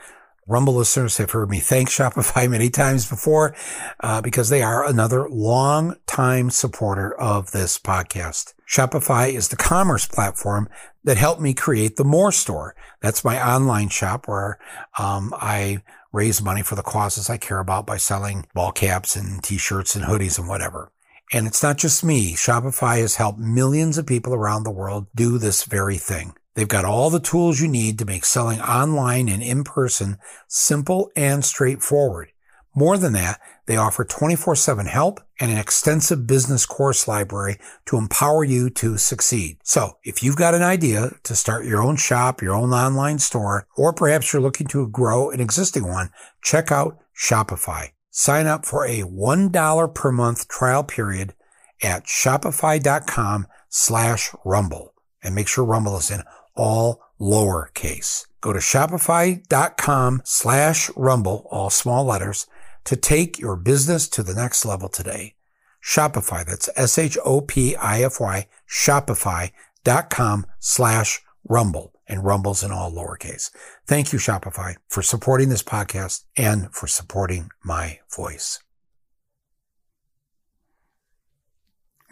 Rumble 0.47 0.75
listeners 0.75 1.19
have 1.19 1.31
heard 1.31 1.49
me 1.49 1.61
thank 1.61 1.89
Shopify 1.89 2.51
many 2.51 2.71
times 2.71 3.09
before 3.09 3.55
uh, 4.01 4.21
because 4.21 4.49
they 4.49 4.63
are 4.63 4.85
another 4.85 5.29
long 5.29 5.97
time 6.07 6.51
supporter 6.51 7.15
of 7.15 7.53
this 7.53 7.79
podcast. 7.79 8.55
Shopify 8.69 9.33
is 9.33 9.49
the 9.49 9.57
commerce 9.57 10.07
platform 10.07 10.69
that 11.05 11.17
helped 11.17 11.41
me 11.41 11.55
create 11.55 11.97
the 11.97 12.05
More 12.05 12.33
Store. 12.33 12.75
That's 13.01 13.25
my 13.25 13.41
online 13.43 13.89
shop 13.89 14.29
where 14.29 14.59
um, 14.99 15.33
I 15.37 15.83
raise 16.13 16.43
money 16.43 16.63
for 16.63 16.75
the 16.75 16.83
causes 16.83 17.31
I 17.31 17.37
care 17.37 17.59
about 17.59 17.87
by 17.87 17.97
selling 17.97 18.47
ball 18.55 18.73
caps 18.73 19.17
and 19.17 19.43
t-shirts 19.43 19.95
and 19.95 20.05
hoodies 20.05 20.39
and 20.39 20.49
whatever. 20.49 20.93
And 21.33 21.47
it's 21.47 21.63
not 21.63 21.79
just 21.79 22.05
me. 22.05 22.35
Shopify 22.35 23.01
has 23.01 23.17
helped 23.17 23.39
millions 23.39 23.99
of 23.99 24.07
people 24.07 24.35
around 24.35 24.65
the 24.65 24.71
world 24.71 25.07
do 25.15 25.39
this 25.39 25.65
very 25.65 25.97
thing. 25.97 26.35
They've 26.55 26.67
got 26.67 26.85
all 26.85 27.11
the 27.11 27.21
tools 27.21 27.61
you 27.61 27.69
need 27.69 27.99
to 28.01 28.05
make 28.05 28.25
selling 28.25 28.61
online 28.61 29.29
and 29.29 29.43
in 29.43 29.63
person 29.63 30.19
simple 30.49 31.11
and 31.15 31.45
straightforward. 31.45 32.33
More 32.75 32.99
than 32.99 33.13
that, 33.13 33.41
they 33.67 33.77
offer 33.77 34.05
24-7 34.05 34.89
help 34.89 35.21
and 35.41 35.51
an 35.51 35.57
extensive 35.57 36.27
business 36.27 36.67
course 36.67 37.09
library 37.09 37.59
to 37.87 37.97
empower 37.97 38.45
you 38.45 38.69
to 38.69 38.99
succeed. 38.99 39.57
So 39.65 39.97
if 40.05 40.23
you've 40.23 40.37
got 40.37 40.55
an 40.55 40.63
idea 40.63 41.13
to 41.25 41.35
start 41.35 41.65
your 41.65 41.83
own 41.83 41.97
shop, 41.97 42.43
your 42.43 42.55
own 42.55 42.71
online 42.71 43.19
store, 43.19 43.67
or 43.77 43.95
perhaps 43.95 44.33
you're 44.33 44.43
looking 44.43 44.67
to 44.69 44.87
grow 44.87 45.31
an 45.31 45.41
existing 45.41 45.89
one, 45.89 46.11
check 46.43 46.71
out 46.71 46.99
Shopify. 47.17 47.89
Sign 48.11 48.47
up 48.47 48.67
for 48.67 48.87
a 48.87 49.03
$1 49.03 49.95
per 49.95 50.13
month 50.13 50.47
trial 50.47 50.85
period 50.85 51.35
at 51.83 52.05
shopify.com 52.05 53.47
slash 53.69 54.31
rumble 54.45 54.93
and 55.23 55.35
make 55.35 55.49
sure 55.49 55.65
rumble 55.65 55.97
is 55.97 56.11
in 56.11 56.23
all 56.55 57.01
lowercase. 57.21 58.27
Go 58.41 58.53
to 58.53 58.59
shopify.com 58.59 60.23
slash 60.25 60.91
rumble, 60.97 61.47
all 61.51 61.71
small 61.71 62.05
letters, 62.05 62.47
to 62.85 62.97
take 62.97 63.39
your 63.39 63.57
business 63.57 64.09
to 64.09 64.23
the 64.23 64.35
next 64.35 64.65
level 64.65 64.89
today. 64.89 65.35
Shopify, 65.83 66.45
that's 66.45 66.69
S-H-O-P-I-F-Y, 66.77 68.49
shopify.com 68.69 70.47
slash 70.59 71.23
rumble, 71.49 71.93
and 72.07 72.25
rumble's 72.25 72.63
in 72.63 72.71
all 72.71 72.93
lowercase. 72.93 73.51
Thank 73.87 74.13
you, 74.13 74.19
Shopify, 74.19 74.77
for 74.89 75.03
supporting 75.03 75.49
this 75.49 75.63
podcast 75.63 76.25
and 76.37 76.73
for 76.75 76.87
supporting 76.87 77.51
my 77.65 78.01
voice. 78.15 78.61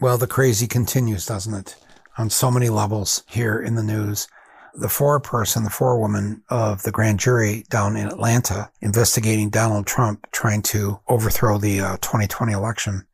Well, 0.01 0.17
the 0.17 0.27
crazy 0.27 0.67
continues, 0.67 1.27
doesn't 1.27 1.55
it? 1.55 1.77
On 2.17 2.31
so 2.31 2.51
many 2.51 2.69
levels 2.69 3.25
here 3.29 3.61
in 3.61 3.75
the 3.75 3.83
news 3.83 4.29
the 4.75 4.89
foreperson, 4.89 5.65
the 5.65 5.71
forewoman 5.71 6.43
of 6.49 6.83
the 6.83 6.91
grand 6.91 7.21
jury 7.21 7.65
down 7.71 7.97
in 7.97 8.07
Atlanta 8.09 8.71
investigating 8.81 9.51
Donald 9.51 9.87
Trump 9.87 10.27
trying 10.33 10.63
to 10.63 11.01
overthrow 11.09 11.59
the 11.59 11.81
uh, 11.81 11.97
2020 11.99 12.53
election. 12.53 13.07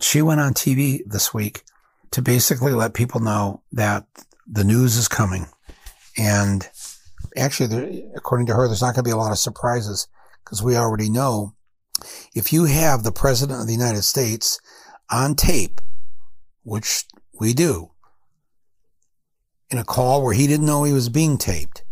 She 0.00 0.22
went 0.22 0.40
on 0.40 0.54
TV 0.54 1.00
this 1.06 1.32
week 1.32 1.62
to 2.12 2.22
basically 2.22 2.72
let 2.72 2.94
people 2.94 3.20
know 3.20 3.62
that 3.72 4.06
the 4.46 4.64
news 4.64 4.96
is 4.96 5.08
coming. 5.08 5.46
And 6.16 6.68
actually, 7.36 7.68
there, 7.68 7.90
according 8.16 8.46
to 8.46 8.54
her, 8.54 8.66
there's 8.66 8.82
not 8.82 8.94
going 8.94 9.04
to 9.04 9.08
be 9.08 9.10
a 9.10 9.16
lot 9.16 9.32
of 9.32 9.38
surprises 9.38 10.08
because 10.44 10.62
we 10.62 10.76
already 10.76 11.08
know 11.08 11.54
if 12.34 12.52
you 12.52 12.64
have 12.64 13.02
the 13.02 13.12
president 13.12 13.60
of 13.60 13.66
the 13.66 13.72
United 13.72 14.02
States 14.02 14.60
on 15.10 15.34
tape, 15.34 15.80
which 16.64 17.04
we 17.38 17.54
do, 17.54 17.91
in 19.72 19.78
a 19.78 19.84
call 19.84 20.22
where 20.22 20.34
he 20.34 20.46
didn't 20.46 20.66
know 20.66 20.84
he 20.84 20.92
was 20.92 21.08
being 21.08 21.38
taped 21.38 21.82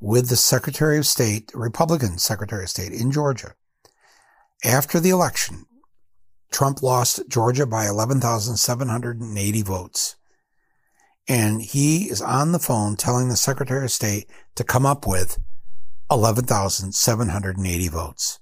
with 0.00 0.28
the 0.28 0.36
Secretary 0.36 0.96
of 0.96 1.06
State, 1.06 1.52
Republican 1.54 2.18
Secretary 2.18 2.64
of 2.64 2.70
State 2.70 2.92
in 2.92 3.12
Georgia. 3.12 3.54
After 4.64 4.98
the 4.98 5.10
election, 5.10 5.66
Trump 6.50 6.82
lost 6.82 7.28
Georgia 7.28 7.66
by 7.66 7.86
11,780 7.86 9.62
votes. 9.62 10.16
And 11.28 11.60
he 11.60 12.08
is 12.08 12.22
on 12.22 12.52
the 12.52 12.58
phone 12.58 12.96
telling 12.96 13.28
the 13.28 13.36
Secretary 13.36 13.84
of 13.84 13.90
State 13.92 14.30
to 14.54 14.64
come 14.64 14.86
up 14.86 15.06
with 15.06 15.38
11,780 16.10 17.88
votes. 17.88 18.38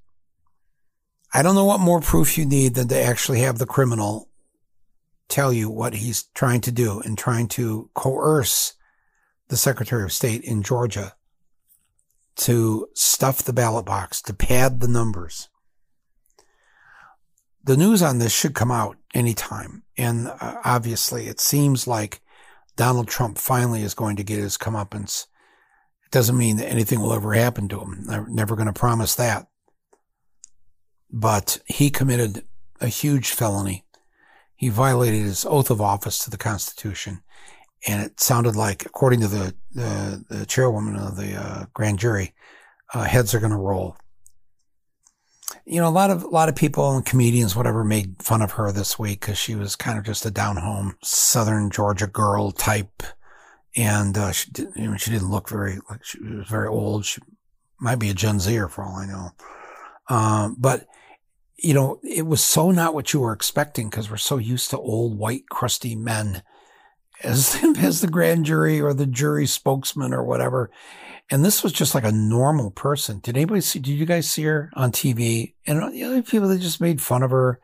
I 1.35 1.43
don't 1.43 1.57
know 1.57 1.65
what 1.65 1.81
more 1.81 2.01
proof 2.01 2.39
you 2.39 2.47
need 2.47 2.75
than 2.75 2.87
to 2.89 3.03
actually 3.03 3.41
have 3.41 3.59
the 3.59 3.67
criminal 3.67 4.29
tell 5.29 5.53
you 5.53 5.69
what 5.71 5.95
he's 5.95 6.25
trying 6.35 6.61
to 6.63 6.73
do 6.73 7.01
and 7.01 7.17
trying 7.19 7.49
to 7.49 7.91
coerce 7.95 8.75
the 9.49 9.57
Secretary 9.57 10.03
of 10.05 10.13
State 10.13 10.43
in 10.43 10.63
Georgia 10.63 11.15
to 12.37 12.89
stuff 12.95 13.43
the 13.43 13.53
ballot 13.53 13.87
box, 13.87 14.21
to 14.23 14.35
pad 14.35 14.81
the 14.81 14.89
numbers. 14.89 15.49
The 17.65 17.77
news 17.77 18.03
on 18.03 18.19
this 18.19 18.33
should 18.33 18.55
come 18.55 18.71
out 18.71 18.97
anytime. 19.15 19.83
And 19.97 20.29
uh, 20.29 20.61
obviously, 20.65 21.27
it 21.27 21.41
seems 21.41 21.87
like 21.87 22.21
Donald 22.77 23.09
Trump 23.09 23.39
finally 23.39 23.83
is 23.83 23.95
going 23.95 24.17
to 24.17 24.25
get 24.25 24.39
his 24.39 24.59
comeuppance. 24.59 25.27
It 26.05 26.11
doesn't 26.11 26.37
mean 26.37 26.59
that 26.59 26.69
anything 26.69 27.01
will 27.01 27.13
ever 27.15 27.33
happen 27.33 27.69
to 27.69 27.81
him. 27.81 28.05
I'm 28.11 28.35
never 28.35 28.55
going 28.55 28.67
to 28.67 28.73
promise 28.73 29.15
that. 29.17 29.49
but 31.11 31.61
he 31.67 31.91
committed 31.91 32.45
a 32.81 32.89
huge 32.89 33.31
felony. 33.31 33.86
He 34.57 34.69
violated 34.71 35.23
his 35.23 35.45
oath 35.45 35.71
of 35.71 35.81
office 35.81 36.19
to 36.25 36.31
the 36.31 36.39
Constitution. 36.39 37.23
And 37.87 38.03
it 38.03 38.19
sounded 38.19 38.57
like, 38.57 38.85
according 38.85 39.21
to 39.21 39.29
the, 39.29 39.55
the, 39.73 40.25
the 40.29 40.47
chairwoman 40.47 40.97
of 40.97 41.17
the 41.17 41.35
uh, 41.35 41.67
grand 41.75 41.99
jury, 41.99 42.35
uh, 42.95 43.05
heads 43.05 43.35
are 43.35 43.41
going 43.41 43.53
to 43.53 43.59
roll. 43.59 43.97
You 45.65 45.81
know, 45.81 45.89
a 45.89 45.91
lot 45.91 46.11
of 46.11 46.25
a 46.25 46.29
lot 46.29 46.49
of 46.49 46.57
people 46.57 46.97
and 46.97 47.05
comedians, 47.05 47.55
whatever, 47.55 47.85
made 47.85 48.23
fun 48.23 48.43
of 48.43 48.53
her 48.53 48.73
this 48.73 48.99
week 48.99 49.21
because 49.21 49.39
she 49.39 49.55
was 49.55 49.77
kind 49.77 49.99
of 49.99 50.05
just 50.05 50.27
a 50.27 50.31
down 50.31 50.57
home 50.57 50.97
Southern 51.03 51.71
Georgia 51.71 52.07
girl 52.07 52.51
type, 52.51 53.03
and 53.77 54.17
uh, 54.17 54.33
she 54.33 54.51
did, 54.51 54.69
you 54.75 54.91
know, 54.91 54.97
she 54.97 55.11
didn't 55.11 55.31
look 55.31 55.49
very 55.49 55.79
like 55.89 56.05
she 56.05 56.21
was 56.21 56.49
very 56.49 56.69
old. 56.69 57.05
She 57.05 57.21
might 57.81 57.97
be 57.97 58.11
a 58.11 58.15
Gen 58.15 58.41
Zer 58.41 58.69
for 58.69 58.85
all 58.85 58.97
I 58.97 59.07
know, 59.07 59.31
um, 60.09 60.57
but 60.59 60.87
you 61.67 61.75
know, 61.75 61.99
it 62.05 62.25
was 62.27 62.45
so 62.45 62.71
not 62.71 62.95
what 62.95 63.13
you 63.13 63.19
were 63.19 63.33
expecting 63.33 63.91
because 63.91 64.09
we're 64.09 64.19
so 64.19 64.37
used 64.37 64.71
to 64.71 64.79
old 64.79 65.19
white 65.19 65.49
crusty 65.51 65.97
men 65.97 66.45
as 67.25 67.59
as 67.79 68.01
the 68.01 68.07
grand 68.07 68.45
jury 68.45 68.81
or 68.81 68.95
the 68.95 69.07
jury 69.07 69.47
spokesman 69.47 70.15
or 70.15 70.23
whatever. 70.23 70.71
And 71.29 71.45
this 71.45 71.65
was 71.65 71.73
just 71.73 71.93
like 71.93 72.05
a 72.05 72.13
normal 72.13 72.71
person. 72.71 73.19
Did 73.19 73.37
anybody 73.37 73.61
see, 73.61 73.81
did 73.81 73.91
you 73.91 74.07
guys 74.07 74.31
see 74.31 74.45
her 74.45 74.71
on 74.75 74.93
TV? 74.93 75.55
And 75.67 75.93
the 75.93 76.05
other 76.05 76.23
people 76.23 76.47
that 76.49 76.61
just 76.61 76.81
made 76.81 77.03
fun 77.03 77.25
of 77.25 77.33
her. 77.33 77.59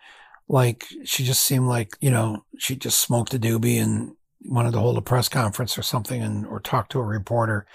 Like 0.48 0.84
she 1.04 1.22
just 1.24 1.44
seemed 1.44 1.68
like, 1.68 1.96
you 2.00 2.10
know, 2.10 2.44
she 2.58 2.74
just 2.74 3.00
smoked 3.00 3.32
a 3.34 3.38
doobie 3.38 3.80
and 3.80 4.16
wanted 4.44 4.72
to 4.72 4.80
hold 4.80 4.98
a 4.98 5.00
press 5.00 5.28
conference 5.28 5.78
or 5.78 5.82
something 5.82 6.20
and, 6.20 6.44
or 6.44 6.58
talk 6.58 6.88
to 6.88 6.98
a 6.98 7.04
reporter. 7.04 7.66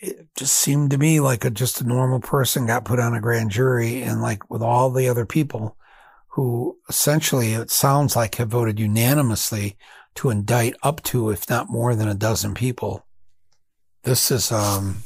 It 0.00 0.28
just 0.36 0.54
seemed 0.54 0.90
to 0.92 0.98
me 0.98 1.20
like 1.20 1.44
a, 1.44 1.50
just 1.50 1.80
a 1.80 1.86
normal 1.86 2.20
person 2.20 2.66
got 2.66 2.84
put 2.84 2.98
on 2.98 3.14
a 3.14 3.20
grand 3.20 3.50
jury 3.50 4.02
and 4.02 4.22
like 4.22 4.50
with 4.50 4.62
all 4.62 4.90
the 4.90 5.08
other 5.08 5.26
people 5.26 5.76
who 6.28 6.78
essentially 6.88 7.52
it 7.52 7.70
sounds 7.70 8.16
like 8.16 8.36
have 8.36 8.48
voted 8.48 8.80
unanimously 8.80 9.76
to 10.14 10.30
indict 10.30 10.74
up 10.82 11.02
to, 11.02 11.30
if 11.30 11.48
not 11.50 11.68
more 11.68 11.94
than 11.94 12.08
a 12.08 12.14
dozen 12.14 12.54
people 12.54 13.04
this 14.02 14.30
is, 14.30 14.50
um, 14.50 15.02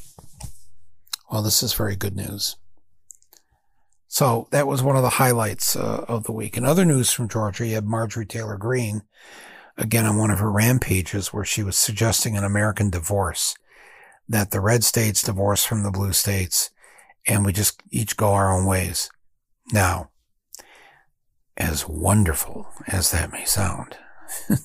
well, 1.31 1.41
this 1.41 1.61
is 1.61 1.73
very 1.73 1.95
good 1.95 2.15
news. 2.15 2.55
So 4.07 4.47
that 4.51 4.67
was 4.67 4.81
one 4.81 4.95
of 4.95 5.01
the 5.01 5.09
highlights 5.09 5.75
uh, 5.75 6.05
of 6.07 6.23
the 6.23 6.31
week. 6.31 6.55
And 6.55 6.65
other 6.65 6.85
news 6.85 7.11
from 7.11 7.27
Georgia, 7.27 7.67
you 7.67 7.75
had 7.75 7.85
Marjorie 7.85 8.25
Taylor 8.25 8.57
Greene 8.57 9.01
again 9.77 10.05
on 10.05 10.17
one 10.17 10.31
of 10.31 10.39
her 10.39 10.51
rampages 10.51 11.33
where 11.33 11.43
she 11.43 11.63
was 11.63 11.77
suggesting 11.77 12.37
an 12.37 12.45
American 12.45 12.89
divorce, 12.89 13.55
that 14.27 14.51
the 14.51 14.59
red 14.59 14.83
states 14.83 15.21
divorce 15.23 15.63
from 15.63 15.83
the 15.83 15.91
blue 15.91 16.13
states 16.13 16.71
and 17.27 17.45
we 17.45 17.53
just 17.53 17.81
each 17.91 18.17
go 18.17 18.33
our 18.33 18.51
own 18.51 18.65
ways. 18.65 19.09
Now, 19.71 20.11
as 21.57 21.87
wonderful 21.87 22.67
as 22.87 23.11
that 23.11 23.31
may 23.31 23.45
sound, 23.45 23.97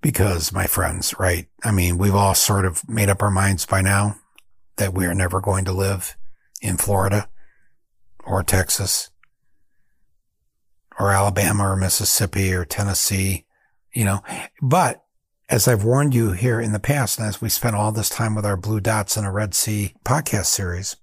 because 0.00 0.52
my 0.52 0.66
friends, 0.66 1.14
right? 1.18 1.46
I 1.64 1.70
mean, 1.72 1.98
we've 1.98 2.14
all 2.14 2.34
sort 2.34 2.64
of 2.64 2.88
made 2.88 3.08
up 3.08 3.22
our 3.22 3.30
minds 3.30 3.66
by 3.66 3.80
now 3.80 4.16
that 4.76 4.94
we 4.94 5.06
are 5.06 5.14
never 5.14 5.40
going 5.40 5.64
to 5.64 5.72
live 5.72 6.16
in 6.62 6.76
Florida 6.76 7.28
or 8.24 8.42
Texas 8.42 9.10
or 10.98 11.10
Alabama 11.10 11.70
or 11.70 11.76
Mississippi 11.76 12.52
or 12.52 12.64
Tennessee, 12.64 13.44
you 13.92 14.04
know, 14.04 14.22
but 14.60 15.04
as 15.48 15.66
I've 15.66 15.84
warned 15.84 16.14
you 16.14 16.32
here 16.32 16.60
in 16.60 16.72
the 16.72 16.80
past, 16.80 17.18
and 17.18 17.26
as 17.26 17.40
we 17.40 17.48
spent 17.48 17.74
all 17.74 17.92
this 17.92 18.10
time 18.10 18.34
with 18.34 18.44
our 18.44 18.56
Blue 18.56 18.80
Dots 18.80 19.16
in 19.16 19.24
a 19.24 19.32
Red 19.32 19.54
Sea 19.54 19.94
podcast 20.04 20.46
series, 20.46 20.96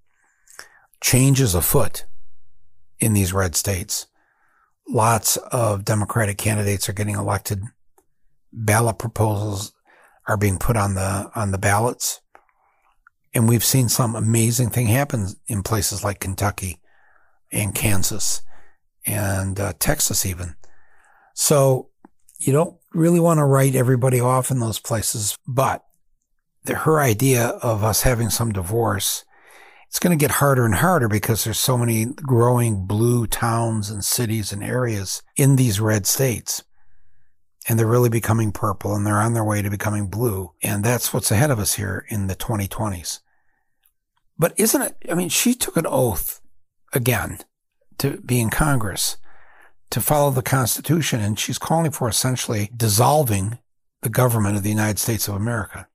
change 1.01 1.41
is 1.41 1.55
afoot 1.55 2.05
in 2.99 3.13
these 3.13 3.33
red 3.33 3.55
states. 3.55 4.07
Lots 4.87 5.37
of 5.37 5.83
Democratic 5.83 6.37
candidates 6.37 6.87
are 6.87 6.93
getting 6.93 7.15
elected 7.15 7.63
ballot 8.55 8.97
proposals 8.97 9.73
are 10.27 10.37
being 10.37 10.57
put 10.57 10.77
on 10.77 10.95
the 10.95 11.29
on 11.35 11.51
the 11.51 11.57
ballots. 11.57 12.21
And 13.33 13.49
we've 13.49 13.63
seen 13.63 13.89
some 13.89 14.15
amazing 14.15 14.69
thing 14.69 14.87
happen 14.87 15.27
in 15.47 15.61
places 15.61 16.03
like 16.03 16.19
Kentucky 16.19 16.81
and 17.51 17.75
Kansas 17.75 18.41
and 19.05 19.59
uh, 19.59 19.73
Texas 19.77 20.25
even. 20.25 20.55
So 21.33 21.89
you 22.39 22.53
don't 22.53 22.77
really 22.95 23.19
want 23.19 23.39
to 23.39 23.45
write 23.45 23.75
everybody 23.75 24.19
off 24.19 24.51
in 24.51 24.59
those 24.59 24.79
places, 24.79 25.37
but 25.47 25.83
the, 26.63 26.75
her 26.75 26.99
idea 26.99 27.47
of 27.47 27.83
us 27.83 28.01
having 28.01 28.29
some 28.29 28.51
divorce, 28.51 29.23
it's 29.87 29.99
going 29.99 30.17
to 30.17 30.21
get 30.21 30.31
harder 30.31 30.65
and 30.65 30.75
harder 30.75 31.07
because 31.07 31.43
there's 31.43 31.59
so 31.59 31.77
many 31.77 32.05
growing 32.05 32.85
blue 32.85 33.27
towns 33.27 33.89
and 33.89 34.03
cities 34.03 34.51
and 34.51 34.63
areas 34.63 35.21
in 35.35 35.55
these 35.55 35.79
red 35.79 36.05
states 36.05 36.63
and 37.67 37.79
they're 37.79 37.87
really 37.87 38.09
becoming 38.09 38.51
purple 38.51 38.95
and 38.95 39.05
they're 39.05 39.19
on 39.19 39.33
their 39.33 39.43
way 39.43 39.61
to 39.61 39.69
becoming 39.69 40.07
blue. 40.07 40.51
And 40.61 40.83
that's 40.83 41.13
what's 41.13 41.31
ahead 41.31 41.51
of 41.51 41.59
us 41.59 41.75
here 41.75 42.05
in 42.09 42.27
the 42.27 42.35
2020s. 42.35 43.19
But 44.37 44.53
isn't 44.57 44.81
it? 44.81 44.97
I 45.09 45.15
mean, 45.15 45.29
she 45.29 45.55
took 45.55 45.77
an 45.77 45.87
oath 45.87 46.41
again 46.93 47.39
to 47.97 48.17
be 48.17 48.39
in 48.39 48.49
Congress 48.49 49.17
to 49.95 50.01
follow 50.01 50.29
the 50.29 50.41
Constitution, 50.41 51.21
and 51.21 51.39
she's 51.39 51.57
calling 51.57 51.89
for 51.89 52.09
essentially 52.09 52.69
dissolving 52.75 53.59
the 54.01 54.09
government 54.09 54.57
of 54.57 54.61
the 54.61 54.69
United 54.69 54.99
States 54.99 55.29
of 55.29 55.35
America. 55.35 55.87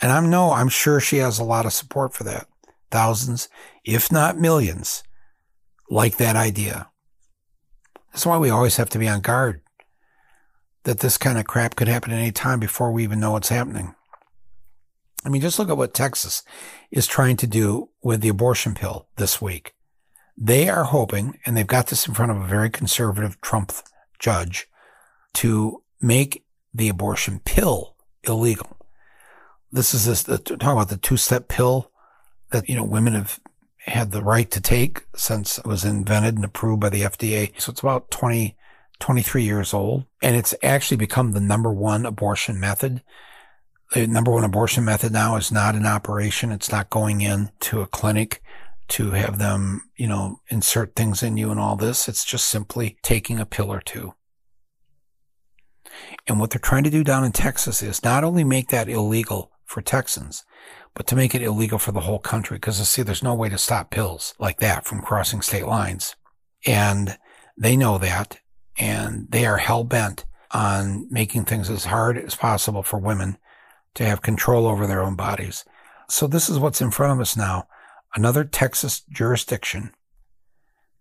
And 0.00 0.10
I'm 0.10 0.30
no, 0.30 0.52
I'm 0.52 0.70
sure 0.70 1.00
she 1.00 1.18
has 1.18 1.38
a 1.38 1.44
lot 1.44 1.66
of 1.66 1.72
support 1.74 2.14
for 2.14 2.24
that. 2.24 2.46
Thousands, 2.90 3.50
if 3.84 4.10
not 4.10 4.38
millions, 4.38 5.02
like 5.90 6.16
that 6.16 6.34
idea. 6.34 6.88
That's 8.10 8.24
why 8.24 8.38
we 8.38 8.48
always 8.48 8.76
have 8.76 8.88
to 8.88 8.98
be 8.98 9.06
on 9.06 9.20
guard 9.20 9.60
that 10.84 11.00
this 11.00 11.18
kind 11.18 11.38
of 11.38 11.44
crap 11.44 11.76
could 11.76 11.88
happen 11.88 12.10
at 12.10 12.20
any 12.20 12.32
time 12.32 12.58
before 12.58 12.90
we 12.90 13.04
even 13.04 13.20
know 13.20 13.32
what's 13.32 13.50
happening. 13.50 13.94
I 15.26 15.28
mean, 15.28 15.42
just 15.42 15.58
look 15.58 15.68
at 15.68 15.76
what 15.76 15.92
Texas 15.92 16.42
is 16.90 17.06
trying 17.06 17.36
to 17.36 17.46
do 17.46 17.90
with 18.02 18.22
the 18.22 18.30
abortion 18.30 18.72
pill 18.72 19.08
this 19.16 19.42
week. 19.42 19.74
They 20.36 20.68
are 20.68 20.84
hoping, 20.84 21.38
and 21.44 21.56
they've 21.56 21.66
got 21.66 21.88
this 21.88 22.06
in 22.08 22.14
front 22.14 22.32
of 22.32 22.38
a 22.38 22.46
very 22.46 22.70
conservative 22.70 23.40
Trump 23.40 23.72
judge, 24.18 24.68
to 25.34 25.82
make 26.00 26.44
the 26.74 26.88
abortion 26.88 27.40
pill 27.44 27.96
illegal. 28.24 28.76
This 29.70 29.94
is 29.94 30.04
this, 30.04 30.22
talking 30.22 30.56
about 30.56 30.88
the 30.88 30.96
two 30.96 31.16
step 31.16 31.48
pill 31.48 31.90
that, 32.50 32.68
you 32.68 32.74
know, 32.74 32.84
women 32.84 33.14
have 33.14 33.40
had 33.78 34.12
the 34.12 34.22
right 34.22 34.50
to 34.50 34.60
take 34.60 35.04
since 35.16 35.58
it 35.58 35.66
was 35.66 35.84
invented 35.84 36.36
and 36.36 36.44
approved 36.44 36.80
by 36.80 36.88
the 36.88 37.02
FDA. 37.02 37.52
So 37.60 37.72
it's 37.72 37.80
about 37.80 38.10
20, 38.10 38.56
23 39.00 39.42
years 39.42 39.74
old. 39.74 40.04
And 40.20 40.36
it's 40.36 40.54
actually 40.62 40.98
become 40.98 41.32
the 41.32 41.40
number 41.40 41.72
one 41.72 42.06
abortion 42.06 42.60
method. 42.60 43.02
The 43.92 44.06
number 44.06 44.30
one 44.30 44.44
abortion 44.44 44.84
method 44.84 45.12
now 45.12 45.36
is 45.36 45.50
not 45.50 45.74
an 45.74 45.86
operation. 45.86 46.52
It's 46.52 46.70
not 46.70 46.90
going 46.90 47.22
in 47.22 47.50
to 47.60 47.80
a 47.80 47.86
clinic 47.86 48.42
to 48.88 49.12
have 49.12 49.38
them, 49.38 49.82
you 49.96 50.06
know, 50.06 50.40
insert 50.48 50.94
things 50.94 51.22
in 51.22 51.36
you 51.36 51.50
and 51.50 51.58
all 51.58 51.76
this. 51.76 52.08
It's 52.08 52.24
just 52.24 52.46
simply 52.46 52.98
taking 53.02 53.38
a 53.38 53.46
pill 53.46 53.72
or 53.72 53.80
two. 53.80 54.14
And 56.26 56.38
what 56.40 56.50
they're 56.50 56.60
trying 56.60 56.84
to 56.84 56.90
do 56.90 57.04
down 57.04 57.24
in 57.24 57.32
Texas 57.32 57.82
is 57.82 58.04
not 58.04 58.24
only 58.24 58.44
make 58.44 58.68
that 58.68 58.88
illegal 58.88 59.50
for 59.64 59.82
Texans, 59.82 60.44
but 60.94 61.06
to 61.06 61.16
make 61.16 61.34
it 61.34 61.42
illegal 61.42 61.78
for 61.78 61.92
the 61.92 62.00
whole 62.00 62.18
country. 62.18 62.56
Because 62.56 62.86
see, 62.88 63.02
there's 63.02 63.22
no 63.22 63.34
way 63.34 63.48
to 63.48 63.58
stop 63.58 63.90
pills 63.90 64.34
like 64.38 64.60
that 64.60 64.84
from 64.84 65.00
crossing 65.00 65.40
state 65.40 65.66
lines. 65.66 66.16
And 66.66 67.16
they 67.56 67.76
know 67.76 67.98
that. 67.98 68.38
And 68.78 69.26
they 69.30 69.46
are 69.46 69.58
hell 69.58 69.84
bent 69.84 70.24
on 70.50 71.06
making 71.10 71.44
things 71.44 71.70
as 71.70 71.86
hard 71.86 72.18
as 72.18 72.34
possible 72.34 72.82
for 72.82 72.98
women 72.98 73.38
to 73.94 74.04
have 74.04 74.22
control 74.22 74.66
over 74.66 74.86
their 74.86 75.02
own 75.02 75.16
bodies. 75.16 75.64
So 76.08 76.26
this 76.26 76.48
is 76.48 76.58
what's 76.58 76.80
in 76.80 76.90
front 76.90 77.12
of 77.14 77.20
us 77.20 77.36
now. 77.36 77.66
Another 78.14 78.44
Texas 78.44 79.02
jurisdiction 79.10 79.92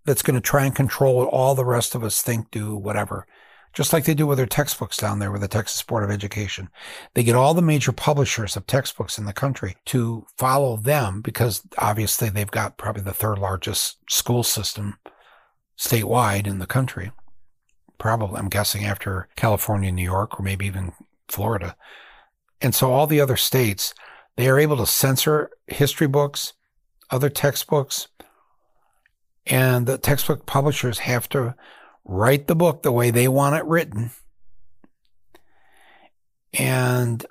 that's 0.05 0.21
going 0.21 0.35
to 0.35 0.41
try 0.41 0.65
and 0.65 0.75
control 0.75 1.17
what 1.17 1.27
all 1.27 1.55
the 1.55 1.65
rest 1.65 1.93
of 1.93 2.03
us 2.03 2.21
think, 2.21 2.51
do, 2.51 2.75
whatever 2.75 3.27
just 3.73 3.93
like 3.93 4.03
they 4.03 4.13
do 4.13 4.27
with 4.27 4.37
their 4.37 4.45
textbooks 4.45 4.97
down 4.97 5.19
there 5.19 5.31
with 5.31 5.41
the 5.41 5.47
Texas 5.47 5.81
Board 5.81 6.03
of 6.03 6.11
Education. 6.11 6.69
They 7.13 7.23
get 7.23 7.35
all 7.35 7.53
the 7.53 7.61
major 7.61 7.91
publishers 7.91 8.55
of 8.57 8.67
textbooks 8.67 9.17
in 9.17 9.25
the 9.25 9.33
country 9.33 9.77
to 9.85 10.25
follow 10.37 10.77
them 10.77 11.21
because 11.21 11.61
obviously 11.77 12.29
they've 12.29 12.51
got 12.51 12.77
probably 12.77 13.03
the 13.03 13.13
third 13.13 13.39
largest 13.39 13.97
school 14.09 14.43
system 14.43 14.97
statewide 15.77 16.47
in 16.47 16.59
the 16.59 16.67
country. 16.67 17.11
Probably, 17.97 18.37
I'm 18.37 18.49
guessing 18.49 18.83
after 18.83 19.29
California, 19.35 19.91
New 19.91 20.03
York, 20.03 20.39
or 20.39 20.43
maybe 20.43 20.65
even 20.65 20.93
Florida. 21.27 21.75
And 22.59 22.75
so 22.75 22.91
all 22.91 23.07
the 23.07 23.21
other 23.21 23.37
states, 23.37 23.93
they 24.37 24.49
are 24.49 24.59
able 24.59 24.77
to 24.77 24.85
censor 24.85 25.51
history 25.67 26.07
books, 26.07 26.53
other 27.11 27.29
textbooks, 27.29 28.07
and 29.45 29.85
the 29.85 29.97
textbook 29.97 30.45
publishers 30.45 30.99
have 30.99 31.27
to 31.29 31.55
write 32.05 32.47
the 32.47 32.55
book 32.55 32.81
the 32.81 32.91
way 32.91 33.11
they 33.11 33.27
want 33.27 33.55
it 33.55 33.65
written. 33.65 34.11
And 36.53 37.25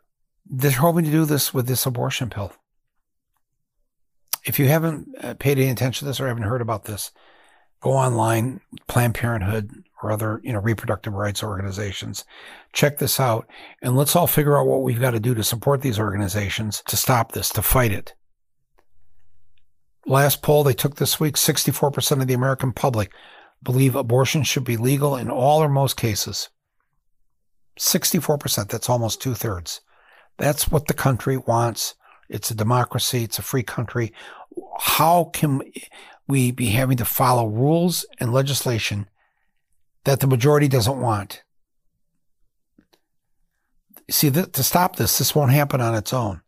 they're 0.47 0.71
hoping 0.73 1.05
to 1.05 1.11
do 1.11 1.25
this 1.25 1.53
with 1.55 1.67
this 1.67 1.87
abortion 1.87 2.31
pill. 2.31 2.53
if 4.45 4.59
you 4.59 4.69
haven't 4.69 5.09
uh, 5.23 5.35
paid 5.35 5.59
any 5.59 5.71
attention 5.71 6.01
to 6.01 6.05
this 6.07 6.21
or 6.21 6.29
haven't 6.29 6.45
heard 6.45 6.63
about 6.63 6.85
this, 6.85 7.13
go 7.81 7.93
online, 7.93 8.61
Planned 8.89 9.15
Parenthood 9.15 9.85
or 10.03 10.11
other, 10.11 10.41
you 10.43 10.53
know, 10.53 10.61
reproductive 10.61 11.13
rights 11.13 11.43
organizations. 11.43 12.25
Check 12.73 12.99
this 12.99 13.21
out 13.21 13.47
and 13.83 13.97
let's 13.97 14.17
all 14.17 14.27
figure 14.27 14.59
out 14.59 14.67
what 14.67 14.83
we've 14.83 15.01
got 15.01 15.11
to 15.13 15.21
do 15.21 15.35
to 15.35 15.45
support 15.45 15.83
these 15.83 15.99
organizations 15.99 16.83
to 16.89 16.97
stop 16.97 17.33
this, 17.33 17.51
to 17.51 17.63
fight 17.63 17.93
it. 17.93 18.15
Last 20.11 20.43
poll 20.43 20.65
they 20.65 20.73
took 20.73 20.97
this 20.97 21.21
week 21.21 21.37
64% 21.37 22.21
of 22.21 22.27
the 22.27 22.35
American 22.35 22.73
public 22.73 23.13
believe 23.63 23.95
abortion 23.95 24.43
should 24.43 24.65
be 24.65 24.77
legal 24.77 25.15
in 25.15 25.31
all 25.31 25.63
or 25.63 25.69
most 25.69 25.97
cases. 25.97 26.49
64%, 27.79 28.69
that's 28.69 28.89
almost 28.91 29.23
two 29.23 29.35
thirds. 29.35 29.83
That's 30.37 30.69
what 30.69 30.89
the 30.89 30.95
country 30.95 31.37
wants. 31.37 31.95
It's 32.29 32.51
a 32.51 32.57
democracy. 32.57 33.23
It's 33.23 33.39
a 33.39 33.43
free 33.43 33.63
country. 33.63 34.13
How 34.81 35.31
can 35.33 35.63
we 36.27 36.51
be 36.51 36.71
having 36.71 36.97
to 36.97 37.05
follow 37.05 37.47
rules 37.47 38.05
and 38.19 38.33
legislation 38.33 39.09
that 40.03 40.19
the 40.19 40.27
majority 40.27 40.67
doesn't 40.67 41.01
want? 41.01 41.45
See, 44.11 44.29
th- 44.29 44.51
to 44.51 44.65
stop 44.65 44.97
this, 44.97 45.19
this 45.19 45.37
won't 45.37 45.53
happen 45.53 45.81
on 45.81 45.95
its 45.95 46.13
own. 46.13 46.41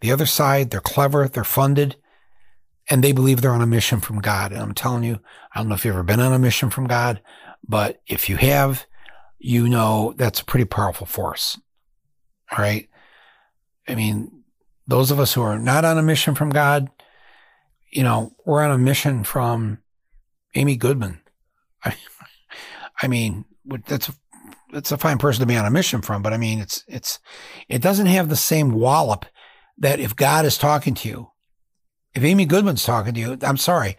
The 0.00 0.12
other 0.12 0.26
side, 0.26 0.70
they're 0.70 0.80
clever, 0.80 1.26
they're 1.26 1.42
funded, 1.42 1.96
and 2.88 3.02
they 3.02 3.12
believe 3.12 3.40
they're 3.40 3.52
on 3.52 3.62
a 3.62 3.66
mission 3.66 4.00
from 4.00 4.20
God. 4.20 4.52
And 4.52 4.60
I'm 4.60 4.74
telling 4.74 5.04
you, 5.04 5.20
I 5.54 5.60
don't 5.60 5.68
know 5.68 5.74
if 5.74 5.84
you've 5.84 5.94
ever 5.94 6.02
been 6.02 6.20
on 6.20 6.32
a 6.32 6.38
mission 6.38 6.70
from 6.70 6.86
God, 6.86 7.20
but 7.66 8.00
if 8.06 8.28
you 8.28 8.36
have, 8.36 8.86
you 9.38 9.68
know 9.68 10.14
that's 10.16 10.40
a 10.40 10.44
pretty 10.44 10.64
powerful 10.64 11.06
force. 11.06 11.58
All 12.50 12.58
right. 12.58 12.88
I 13.88 13.94
mean, 13.94 14.44
those 14.86 15.10
of 15.10 15.18
us 15.18 15.32
who 15.32 15.42
are 15.42 15.58
not 15.58 15.84
on 15.84 15.98
a 15.98 16.02
mission 16.02 16.34
from 16.34 16.50
God, 16.50 16.90
you 17.90 18.02
know, 18.02 18.34
we're 18.44 18.62
on 18.62 18.70
a 18.70 18.78
mission 18.78 19.24
from 19.24 19.78
Amy 20.54 20.76
Goodman. 20.76 21.20
I, 21.84 21.96
I 23.02 23.08
mean, 23.08 23.44
that's 23.86 24.10
that's 24.74 24.92
a 24.92 24.98
fine 24.98 25.18
person 25.18 25.40
to 25.40 25.46
be 25.46 25.56
on 25.56 25.64
a 25.64 25.70
mission 25.70 26.02
from, 26.02 26.20
but 26.20 26.32
I 26.32 26.36
mean, 26.36 26.58
it's, 26.58 26.82
it's, 26.88 27.20
it 27.68 27.80
doesn't 27.80 28.06
have 28.06 28.28
the 28.28 28.36
same 28.36 28.72
wallop 28.72 29.24
that 29.78 30.00
if 30.00 30.16
God 30.16 30.44
is 30.44 30.58
talking 30.58 30.94
to 30.94 31.08
you, 31.08 31.30
if 32.14 32.22
Amy 32.22 32.46
Goodman's 32.46 32.84
talking 32.84 33.14
to 33.14 33.20
you, 33.20 33.38
I'm 33.42 33.56
sorry. 33.56 33.96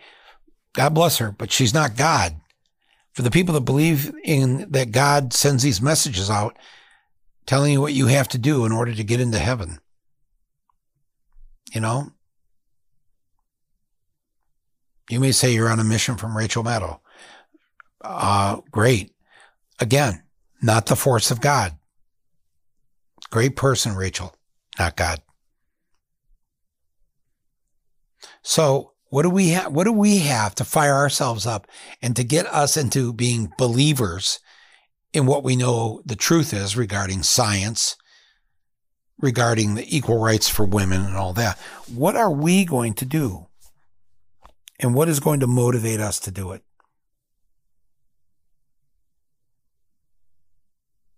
God 0.73 0.93
bless 0.93 1.17
her, 1.17 1.31
but 1.31 1.51
she's 1.51 1.73
not 1.73 1.97
God. 1.97 2.35
For 3.13 3.21
the 3.21 3.31
people 3.31 3.53
that 3.53 3.61
believe 3.61 4.13
in 4.23 4.69
that 4.71 4.91
God 4.91 5.33
sends 5.33 5.63
these 5.63 5.81
messages 5.81 6.29
out 6.29 6.57
telling 7.45 7.71
you 7.71 7.79
what 7.79 7.93
you 7.93 8.07
have 8.07 8.27
to 8.29 8.37
do 8.37 8.65
in 8.65 8.71
order 8.71 8.93
to 8.93 9.03
get 9.03 9.21
into 9.21 9.39
heaven. 9.39 9.79
You 11.73 11.81
know? 11.81 12.11
You 15.09 15.19
may 15.19 15.31
say 15.31 15.53
you're 15.53 15.69
on 15.69 15.79
a 15.79 15.83
mission 15.83 16.15
from 16.17 16.35
Rachel 16.35 16.63
Maddow. 16.63 16.99
Uh, 18.01 18.61
great. 18.71 19.13
Again, 19.79 20.23
not 20.61 20.87
the 20.87 20.95
force 20.95 21.31
of 21.31 21.41
God. 21.41 21.77
Great 23.29 23.55
person, 23.55 23.95
Rachel, 23.95 24.35
not 24.79 24.95
God. 24.95 25.21
So 28.47 28.91
what 29.09 29.23
do 29.23 29.31
we 29.31 29.49
have? 29.49 29.73
What 29.73 29.85
do 29.85 29.91
we 29.91 30.19
have 30.19 30.53
to 30.55 30.63
fire 30.63 30.93
ourselves 30.93 31.47
up 31.47 31.67
and 31.99 32.15
to 32.15 32.23
get 32.23 32.45
us 32.45 32.77
into 32.77 33.11
being 33.11 33.51
believers 33.57 34.39
in 35.13 35.25
what 35.25 35.43
we 35.43 35.55
know 35.55 36.03
the 36.05 36.15
truth 36.15 36.53
is 36.53 36.77
regarding 36.77 37.23
science, 37.23 37.97
regarding 39.17 39.73
the 39.73 39.97
equal 39.97 40.19
rights 40.19 40.47
for 40.47 40.63
women 40.63 41.03
and 41.03 41.17
all 41.17 41.33
that? 41.33 41.57
What 41.91 42.15
are 42.15 42.29
we 42.29 42.65
going 42.65 42.93
to 42.95 43.05
do? 43.05 43.47
And 44.79 44.93
what 44.93 45.09
is 45.09 45.19
going 45.19 45.39
to 45.39 45.47
motivate 45.47 45.99
us 45.99 46.19
to 46.19 46.31
do 46.31 46.51
it? 46.51 46.61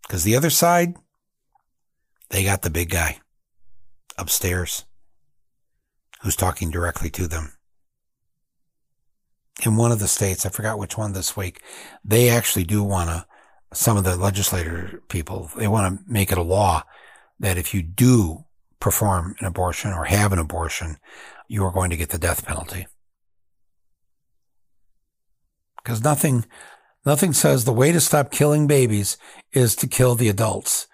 Because 0.04 0.24
the 0.24 0.38
other 0.38 0.50
side, 0.50 0.96
they 2.30 2.46
got 2.46 2.62
the 2.62 2.70
big 2.70 2.90
guy 2.90 3.20
upstairs 4.18 4.86
who's 6.22 6.36
talking 6.36 6.72
directly 6.72 7.10
to 7.12 7.28
them. 7.28 7.54
In 9.66 9.76
one 9.76 9.92
of 9.92 10.00
the 10.00 10.08
states, 10.08 10.46
I 10.46 10.50
forgot 10.50 10.78
which 10.78 10.98
one 10.98 11.14
this 11.14 11.36
week, 11.36 11.62
they 12.04 12.30
actually 12.30 12.64
do 12.64 12.84
want 12.84 13.10
to, 13.10 13.26
some 13.74 13.98
of 13.98 14.04
the 14.04 14.16
legislator 14.16 15.02
people, 15.10 15.50
they 15.58 15.68
want 15.68 16.00
to 16.00 16.12
make 16.12 16.32
it 16.32 16.38
a 16.38 16.44
law 16.44 16.84
that 17.40 17.58
if 17.58 17.74
you 17.74 17.82
do 17.82 18.46
perform 18.80 19.36
an 19.40 19.46
abortion 19.46 19.92
or 19.92 20.06
have 20.06 20.32
an 20.32 20.40
abortion, 20.40 20.98
you 21.48 21.64
are 21.64 21.72
going 21.72 21.90
to 21.90 21.98
get 21.98 22.10
the 22.10 22.18
death 22.18 22.46
penalty. 22.46 22.88
Because 25.84 26.04
nothing, 26.04 26.46
nothing 27.06 27.34
says 27.34 27.66
the 27.66 27.74
way 27.74 27.92
to 27.92 28.00
stop 28.00 28.32
killing 28.32 28.68
babies 28.68 29.18
is 29.54 29.76
to 29.78 29.88
kill 29.88 30.16
the 30.16 30.30
adults 30.30 30.88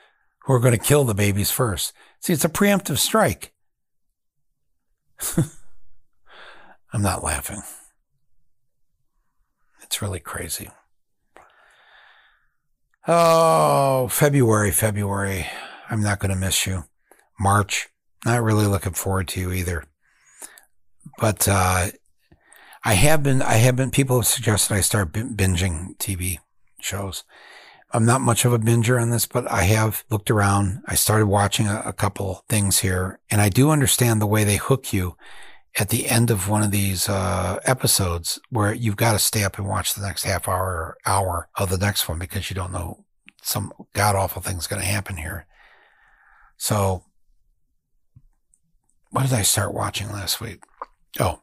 who 0.43 0.53
are 0.53 0.59
going 0.59 0.77
to 0.77 0.83
kill 0.83 1.03
the 1.03 1.13
babies 1.13 1.51
first. 1.51 1.93
See, 2.19 2.33
it's 2.33 2.45
a 2.45 2.49
preemptive 2.49 2.97
strike. 2.97 3.52
I'm 6.93 7.01
not 7.01 7.23
laughing. 7.23 7.61
It's 9.81 10.01
really 10.01 10.19
crazy. 10.19 10.69
Oh, 13.07 14.07
February, 14.09 14.71
February. 14.71 15.47
I'm 15.89 16.01
not 16.01 16.19
going 16.19 16.31
to 16.31 16.37
miss 16.37 16.65
you. 16.65 16.85
March, 17.39 17.89
not 18.25 18.41
really 18.41 18.65
looking 18.65 18.93
forward 18.93 19.27
to 19.29 19.39
you 19.39 19.51
either. 19.51 19.83
But 21.19 21.47
uh, 21.47 21.87
I 22.85 22.93
have 22.93 23.23
been, 23.23 23.41
I 23.41 23.55
have 23.55 23.75
been, 23.75 23.91
people 23.91 24.17
have 24.17 24.27
suggested 24.27 24.73
I 24.73 24.81
start 24.81 25.11
binging 25.11 25.97
TV 25.97 26.37
shows. 26.79 27.23
I'm 27.93 28.05
not 28.05 28.21
much 28.21 28.43
of 28.43 28.53
a 28.53 28.59
binger 28.59 28.99
on 28.99 29.11
this, 29.11 29.27
but 29.27 29.49
I 29.51 29.63
have 29.63 30.03
looked 30.09 30.31
around. 30.31 30.81
I 30.87 30.95
started 30.95 31.27
watching 31.27 31.67
a, 31.67 31.83
a, 31.85 31.93
couple 31.93 32.43
things 32.49 32.79
here 32.79 33.19
and 33.29 33.39
I 33.39 33.49
do 33.49 33.69
understand 33.69 34.19
the 34.19 34.25
way 34.27 34.43
they 34.43 34.55
hook 34.55 34.91
you 34.91 35.15
at 35.77 35.89
the 35.89 36.09
end 36.09 36.31
of 36.31 36.49
one 36.49 36.63
of 36.63 36.71
these 36.71 37.07
uh, 37.07 37.59
episodes 37.65 38.39
where 38.49 38.73
you've 38.73 38.95
got 38.95 39.13
to 39.13 39.19
stay 39.19 39.43
up 39.43 39.59
and 39.59 39.67
watch 39.67 39.93
the 39.93 40.01
next 40.01 40.23
half 40.23 40.47
hour 40.47 40.65
or 40.65 40.97
hour 41.05 41.49
of 41.55 41.69
the 41.69 41.77
next 41.77 42.09
one 42.09 42.17
because 42.17 42.49
you 42.49 42.55
don't 42.55 42.71
know 42.71 43.05
some 43.43 43.71
god 43.93 44.15
awful 44.15 44.41
thing's 44.41 44.67
going 44.67 44.81
to 44.81 44.87
happen 44.87 45.17
here. 45.17 45.45
So 46.57 47.03
what 49.11 49.23
did 49.23 49.33
I 49.33 49.43
start 49.43 49.73
watching 49.73 50.11
last 50.11 50.41
week? 50.41 50.63
Oh, 51.19 51.39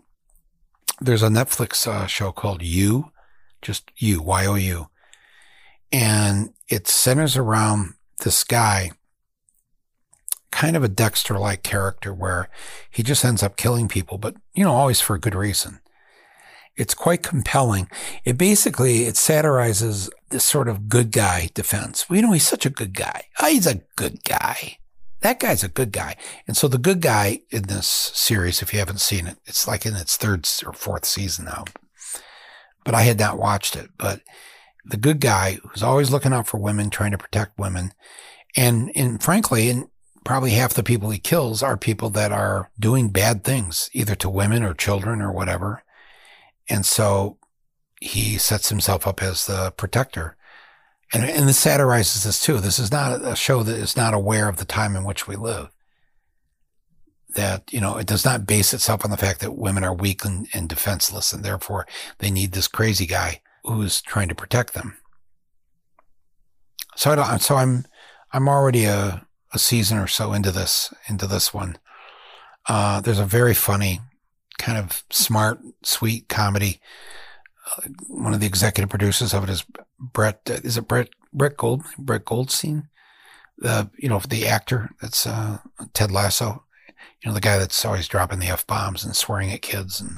there's 1.01 1.23
a 1.23 1.29
Netflix 1.29 1.87
uh, 1.87 2.07
show 2.07 2.33
called 2.33 2.63
You, 2.63 3.13
just 3.63 3.91
You, 3.97 4.21
Y 4.21 4.47
O 4.47 4.57
U 4.57 4.91
and 5.93 6.53
it 6.69 6.89
centers 6.89 7.37
around 7.37 7.95
this 8.23 8.45
guy, 8.45 8.93
kind 10.51 10.77
of 10.77 10.85
a 10.85 10.89
Dexter 10.89 11.39
like 11.39 11.63
character 11.63 12.13
where 12.13 12.49
he 12.91 13.03
just 13.03 13.25
ends 13.25 13.43
up 13.43 13.57
killing 13.57 13.89
people, 13.89 14.19
but 14.19 14.37
you 14.55 14.65
know, 14.65 14.73
always 14.73 15.01
for 15.01 15.15
a 15.15 15.21
good 15.21 15.35
reason. 15.35 15.81
It's 16.77 16.95
quite 16.95 17.23
compelling. 17.23 17.91
It 18.25 18.39
basically, 18.39 19.05
it 19.05 19.17
satirizes 19.17 20.09
this 20.31 20.45
sort 20.45 20.69
of 20.69 20.89
good 20.89 21.13
guy 21.13 21.51
defense. 21.53 22.09
Well, 22.09 22.17
you 22.17 22.23
know, 22.23 22.33
he's 22.33 22.47
such 22.47 22.65
a 22.65 22.71
good 22.71 22.95
guy. 22.95 23.25
Oh, 23.41 23.49
he's 23.49 23.67
a 23.67 23.83
good 23.97 24.25
guy. 24.25 24.79
That 25.21 25.41
guy's 25.41 25.63
a 25.63 25.69
good 25.69 25.93
guy. 25.93 26.17
And 26.47 26.57
so 26.57 26.69
the 26.69 26.79
good 26.79 27.01
guy 27.01 27.41
in 27.51 27.65
this 27.65 27.87
series, 27.87 28.63
if 28.63 28.73
you 28.73 28.79
haven't 28.79 29.01
seen 29.01 29.27
it, 29.27 29.37
it's 29.45 29.69
like 29.69 29.85
in 29.85 29.95
its 29.95 30.17
third 30.17 30.49
or 30.65 30.73
fourth 30.73 31.05
season 31.05 31.45
now. 31.47 31.65
But 32.85 32.95
I 32.95 33.03
had 33.03 33.19
not 33.19 33.39
watched 33.39 33.77
it, 33.77 33.91
but 33.99 34.23
the 34.85 34.97
good 34.97 35.21
guy 35.21 35.59
who's 35.63 35.83
always 35.83 36.11
looking 36.11 36.33
out 36.33 36.47
for 36.47 36.59
women, 36.59 36.91
trying 36.91 37.11
to 37.13 37.19
protect 37.19 37.59
women. 37.59 37.93
And, 38.57 38.91
and 38.95 39.23
frankly, 39.23 39.69
and 39.69 39.89
probably 40.25 40.51
half 40.53 40.75
the 40.75 40.83
people 40.83 41.11
he 41.11 41.19
kills 41.19 41.63
are 41.63 41.77
people 41.77 42.11
that 42.11 42.33
are 42.33 42.71
doing 42.79 43.11
bad 43.11 43.45
things, 43.45 43.91
either 43.93 44.15
to 44.17 44.31
women 44.31 44.63
or 44.63 44.75
children 44.75 45.21
or 45.21 45.33
whatever. 45.33 45.83
And 46.69 46.85
so 46.85 47.39
he 48.01 48.39
sets 48.39 48.69
himself 48.69 49.07
up 49.07 49.23
as 49.23 49.47
the 49.47 49.73
protector. 49.77 50.37
And, 51.13 51.25
and 51.25 51.49
this 51.49 51.59
satirizes 51.59 52.25
this 52.25 52.41
too. 52.41 52.59
This 52.59 52.79
is 52.79 52.93
not 52.93 53.25
a 53.25 53.37
show 53.37 53.63
that 53.63 53.77
is 53.77 53.97
not 53.97 54.15
aware 54.15 54.49
of 54.49 54.59
the 54.59 54.65
time 54.65 54.97
in 54.97 55.05
which 55.05 55.27
we 55.27 55.37
live. 55.37 55.69
That, 57.35 57.73
you 57.73 57.81
know, 57.81 57.97
it 57.97 58.07
does 58.07 58.25
not 58.25 58.47
base 58.47 58.75
itself 58.75 59.05
on 59.05 59.11
the 59.11 59.17
fact 59.17 59.41
that 59.41 59.57
women 59.57 59.85
are 59.85 59.95
weak 59.95 60.25
and, 60.25 60.49
and 60.53 60.69
defenseless 60.69 61.33
and 61.33 61.45
therefore 61.45 61.87
they 62.19 62.31
need 62.31 62.53
this 62.53 62.69
crazy 62.69 63.07
guy 63.07 63.41
who's 63.65 64.01
trying 64.03 64.29
to 64.29 64.35
protect 64.35 64.75
them. 64.75 64.97
So 66.97 67.13
I 67.13 67.15
don't, 67.17 67.41
so 67.41 67.57
I'm, 67.57 67.85
I'm 68.33 68.49
already 68.49 68.85
a, 68.85 69.27
a 69.53 69.59
season 69.59 69.99
or 69.99 70.07
so 70.07 70.33
into 70.33 70.51
this, 70.51 70.93
into 71.09 71.27
this 71.27 71.53
one. 71.53 71.79
Uh, 72.69 73.01
there's 73.01 73.19
a 73.19 73.25
very 73.25 73.55
funny, 73.55 74.01
kind 74.59 74.79
of 74.79 75.03
smart, 75.11 75.61
sweet 75.83 76.29
comedy. 76.29 76.81
Uh, 77.67 77.89
one 78.09 78.35
of 78.35 78.41
the 78.41 78.47
executive 78.47 78.91
producers 78.91 79.33
of 79.35 79.45
it 79.45 79.51
is 79.51 79.65
Brett. 79.99 80.41
Is 80.47 80.77
it 80.77 80.89
Brett? 80.89 81.09
Brett 81.33 81.57
Gold? 81.57 81.83
Brett 81.99 82.25
Goldstein? 82.25 82.89
The 83.59 83.91
you 83.99 84.09
know 84.09 84.21
the 84.21 84.47
actor 84.47 84.91
that's 85.01 85.27
uh, 85.27 85.59
Ted 85.93 86.11
Lasso. 86.11 86.65
You 87.23 87.29
know, 87.29 87.35
the 87.35 87.41
guy 87.41 87.59
that's 87.59 87.85
always 87.85 88.09
dropping 88.09 88.39
the 88.39 88.49
f 88.49 88.67
bombs 88.67 89.05
and 89.05 89.15
swearing 89.15 89.51
at 89.53 89.63
kids, 89.63 90.01
and 90.01 90.17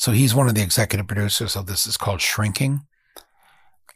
so 0.00 0.12
he's 0.12 0.34
one 0.34 0.48
of 0.48 0.54
the 0.54 0.62
executive 0.62 1.06
producers 1.06 1.54
of 1.56 1.66
this. 1.66 1.86
It's 1.86 1.98
called 1.98 2.22
Shrinking, 2.22 2.86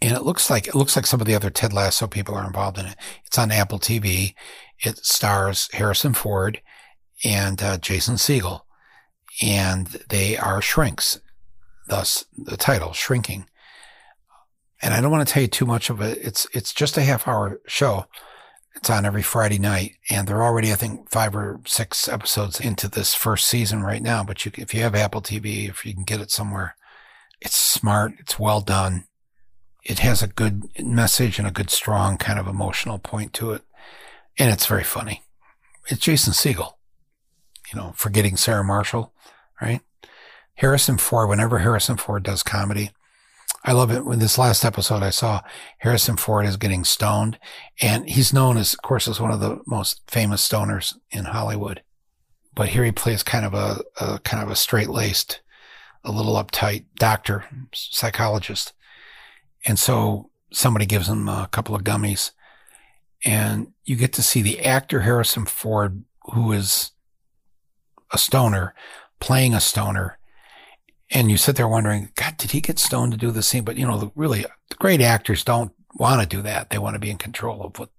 and 0.02 0.14
it 0.14 0.22
looks 0.22 0.50
like 0.50 0.66
it 0.66 0.74
looks 0.74 0.96
like 0.96 1.06
some 1.06 1.18
of 1.18 1.26
the 1.26 1.34
other 1.34 1.48
Ted 1.48 1.72
Lasso 1.72 2.06
people 2.06 2.34
are 2.34 2.46
involved 2.46 2.76
in 2.76 2.84
it. 2.84 2.98
It's 3.24 3.38
on 3.38 3.50
Apple 3.50 3.78
TV. 3.78 4.34
It 4.80 4.98
stars 4.98 5.70
Harrison 5.72 6.12
Ford 6.12 6.60
and 7.24 7.62
uh, 7.62 7.78
Jason 7.78 8.16
Segel, 8.16 8.60
and 9.40 9.86
they 10.10 10.36
are 10.36 10.60
shrinks. 10.60 11.22
Thus, 11.88 12.26
the 12.36 12.58
title 12.58 12.92
Shrinking. 12.92 13.46
And 14.82 14.92
I 14.92 15.00
don't 15.00 15.10
want 15.10 15.26
to 15.26 15.32
tell 15.32 15.44
you 15.44 15.48
too 15.48 15.64
much 15.64 15.88
of 15.88 16.02
it. 16.02 16.18
It's 16.20 16.46
it's 16.52 16.74
just 16.74 16.98
a 16.98 17.02
half 17.02 17.26
hour 17.26 17.62
show. 17.66 18.04
It's 18.76 18.90
on 18.90 19.06
every 19.06 19.22
Friday 19.22 19.58
night, 19.58 19.92
and 20.10 20.26
they're 20.26 20.42
already, 20.42 20.72
I 20.72 20.76
think, 20.76 21.08
five 21.08 21.34
or 21.34 21.60
six 21.64 22.08
episodes 22.08 22.60
into 22.60 22.88
this 22.88 23.14
first 23.14 23.46
season 23.46 23.82
right 23.82 24.02
now. 24.02 24.24
But 24.24 24.44
you, 24.44 24.52
if 24.56 24.74
you 24.74 24.82
have 24.82 24.94
Apple 24.94 25.22
TV, 25.22 25.68
if 25.68 25.86
you 25.86 25.94
can 25.94 26.04
get 26.04 26.20
it 26.20 26.30
somewhere, 26.30 26.76
it's 27.40 27.56
smart. 27.56 28.14
It's 28.18 28.38
well 28.38 28.60
done. 28.60 29.04
It 29.84 30.00
has 30.00 30.22
a 30.22 30.28
good 30.28 30.64
message 30.80 31.38
and 31.38 31.46
a 31.46 31.52
good, 31.52 31.70
strong 31.70 32.16
kind 32.16 32.38
of 32.38 32.48
emotional 32.48 32.98
point 32.98 33.32
to 33.34 33.52
it, 33.52 33.62
and 34.38 34.52
it's 34.52 34.66
very 34.66 34.84
funny. 34.84 35.22
It's 35.88 36.00
Jason 36.00 36.32
Segel, 36.32 36.72
you 37.72 37.78
know, 37.78 37.92
forgetting 37.94 38.36
Sarah 38.36 38.64
Marshall, 38.64 39.12
right? 39.60 39.82
Harrison 40.54 40.96
Ford. 40.96 41.28
Whenever 41.28 41.58
Harrison 41.58 41.96
Ford 41.96 42.22
does 42.22 42.42
comedy, 42.42 42.90
I 43.66 43.72
love 43.72 43.90
it. 43.90 44.04
When 44.04 44.18
this 44.18 44.36
last 44.36 44.62
episode 44.62 45.02
I 45.02 45.08
saw, 45.08 45.40
Harrison 45.78 46.18
Ford 46.18 46.44
is 46.44 46.58
getting 46.58 46.84
stoned 46.84 47.38
and 47.80 48.08
he's 48.08 48.32
known 48.32 48.58
as, 48.58 48.74
of 48.74 48.82
course, 48.82 49.08
as 49.08 49.18
one 49.18 49.30
of 49.30 49.40
the 49.40 49.60
most 49.66 50.02
famous 50.06 50.46
stoners 50.46 50.94
in 51.10 51.24
Hollywood. 51.24 51.82
But 52.54 52.68
here 52.68 52.84
he 52.84 52.92
plays 52.92 53.22
kind 53.22 53.46
of 53.46 53.54
a, 53.54 53.80
a 53.98 54.18
kind 54.18 54.42
of 54.42 54.50
a 54.50 54.56
straight 54.56 54.90
laced, 54.90 55.40
a 56.04 56.12
little 56.12 56.34
uptight 56.34 56.84
doctor, 56.96 57.46
psychologist. 57.72 58.74
And 59.64 59.78
so 59.78 60.30
somebody 60.52 60.84
gives 60.84 61.08
him 61.08 61.26
a 61.26 61.48
couple 61.50 61.74
of 61.74 61.84
gummies 61.84 62.32
and 63.24 63.72
you 63.84 63.96
get 63.96 64.12
to 64.12 64.22
see 64.22 64.42
the 64.42 64.62
actor 64.62 65.00
Harrison 65.00 65.46
Ford, 65.46 66.04
who 66.34 66.52
is 66.52 66.90
a 68.12 68.18
stoner, 68.18 68.74
playing 69.20 69.54
a 69.54 69.60
stoner 69.60 70.18
and 71.14 71.30
you 71.30 71.36
sit 71.36 71.54
there 71.54 71.68
wondering, 71.68 72.10
God, 72.16 72.36
did 72.36 72.50
he 72.50 72.60
get 72.60 72.80
stoned 72.80 73.12
to 73.12 73.18
do 73.18 73.30
the 73.30 73.42
scene? 73.42 73.64
But 73.64 73.76
you 73.76 73.86
know, 73.86 74.12
really 74.16 74.44
the 74.68 74.74
great 74.76 75.00
actors 75.00 75.44
don't 75.44 75.72
want 75.94 76.20
to 76.20 76.36
do 76.36 76.42
that. 76.42 76.70
They 76.70 76.78
want 76.78 76.94
to 76.94 77.00
be 77.00 77.10
in 77.10 77.18
control 77.18 77.62
of 77.62 77.78
what 77.78 77.90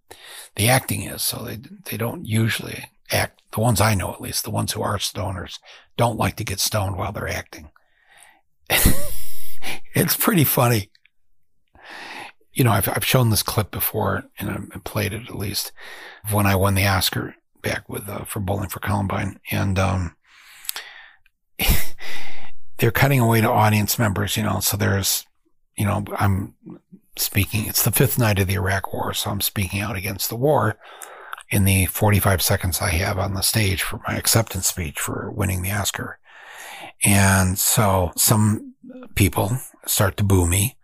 the 0.55 0.67
acting 0.67 1.03
is. 1.03 1.23
So 1.23 1.43
they, 1.43 1.57
they 1.89 1.97
don't 1.97 2.25
usually 2.25 2.85
act. 3.11 3.41
The 3.53 3.61
ones 3.61 3.79
I 3.79 3.95
know, 3.95 4.11
at 4.11 4.19
least 4.19 4.43
the 4.43 4.51
ones 4.51 4.73
who 4.73 4.81
are 4.81 4.97
stoners 4.97 5.59
don't 5.95 6.19
like 6.19 6.35
to 6.35 6.43
get 6.43 6.59
stoned 6.59 6.97
while 6.97 7.13
they're 7.13 7.29
acting. 7.29 7.69
it's 9.93 10.17
pretty 10.17 10.43
funny. 10.43 10.91
You 12.51 12.65
know, 12.65 12.71
I've, 12.71 12.89
I've 12.89 13.05
shown 13.05 13.29
this 13.29 13.43
clip 13.43 13.71
before 13.71 14.25
and 14.37 14.69
I 14.73 14.79
played 14.79 15.13
it 15.13 15.29
at 15.29 15.37
least 15.37 15.71
when 16.31 16.45
I 16.45 16.57
won 16.57 16.75
the 16.75 16.85
Oscar 16.85 17.35
back 17.61 17.87
with, 17.87 18.09
uh, 18.09 18.25
for 18.25 18.41
Bowling 18.41 18.69
for 18.69 18.81
Columbine. 18.81 19.39
And, 19.51 19.79
um, 19.79 20.17
they're 22.77 22.91
cutting 22.91 23.19
away 23.19 23.41
to 23.41 23.49
audience 23.49 23.97
members, 23.97 24.35
you 24.35 24.43
know, 24.43 24.59
so 24.59 24.77
there's, 24.77 25.25
you 25.77 25.85
know, 25.85 26.03
I'm 26.17 26.55
speaking, 27.17 27.65
it's 27.67 27.83
the 27.83 27.91
fifth 27.91 28.19
night 28.19 28.39
of 28.39 28.47
the 28.47 28.55
Iraq 28.55 28.91
war. 28.93 29.13
So 29.13 29.29
I'm 29.29 29.41
speaking 29.41 29.79
out 29.79 29.95
against 29.95 30.29
the 30.29 30.35
war 30.35 30.77
in 31.49 31.65
the 31.65 31.85
45 31.87 32.41
seconds 32.41 32.81
I 32.81 32.89
have 32.89 33.17
on 33.17 33.33
the 33.33 33.41
stage 33.41 33.81
for 33.81 34.01
my 34.07 34.15
acceptance 34.15 34.67
speech 34.67 34.99
for 34.99 35.31
winning 35.31 35.61
the 35.61 35.71
Oscar. 35.71 36.19
And 37.03 37.57
so 37.57 38.11
some 38.15 38.73
people 39.15 39.57
start 39.85 40.17
to 40.17 40.23
boo 40.23 40.47
me. 40.47 40.77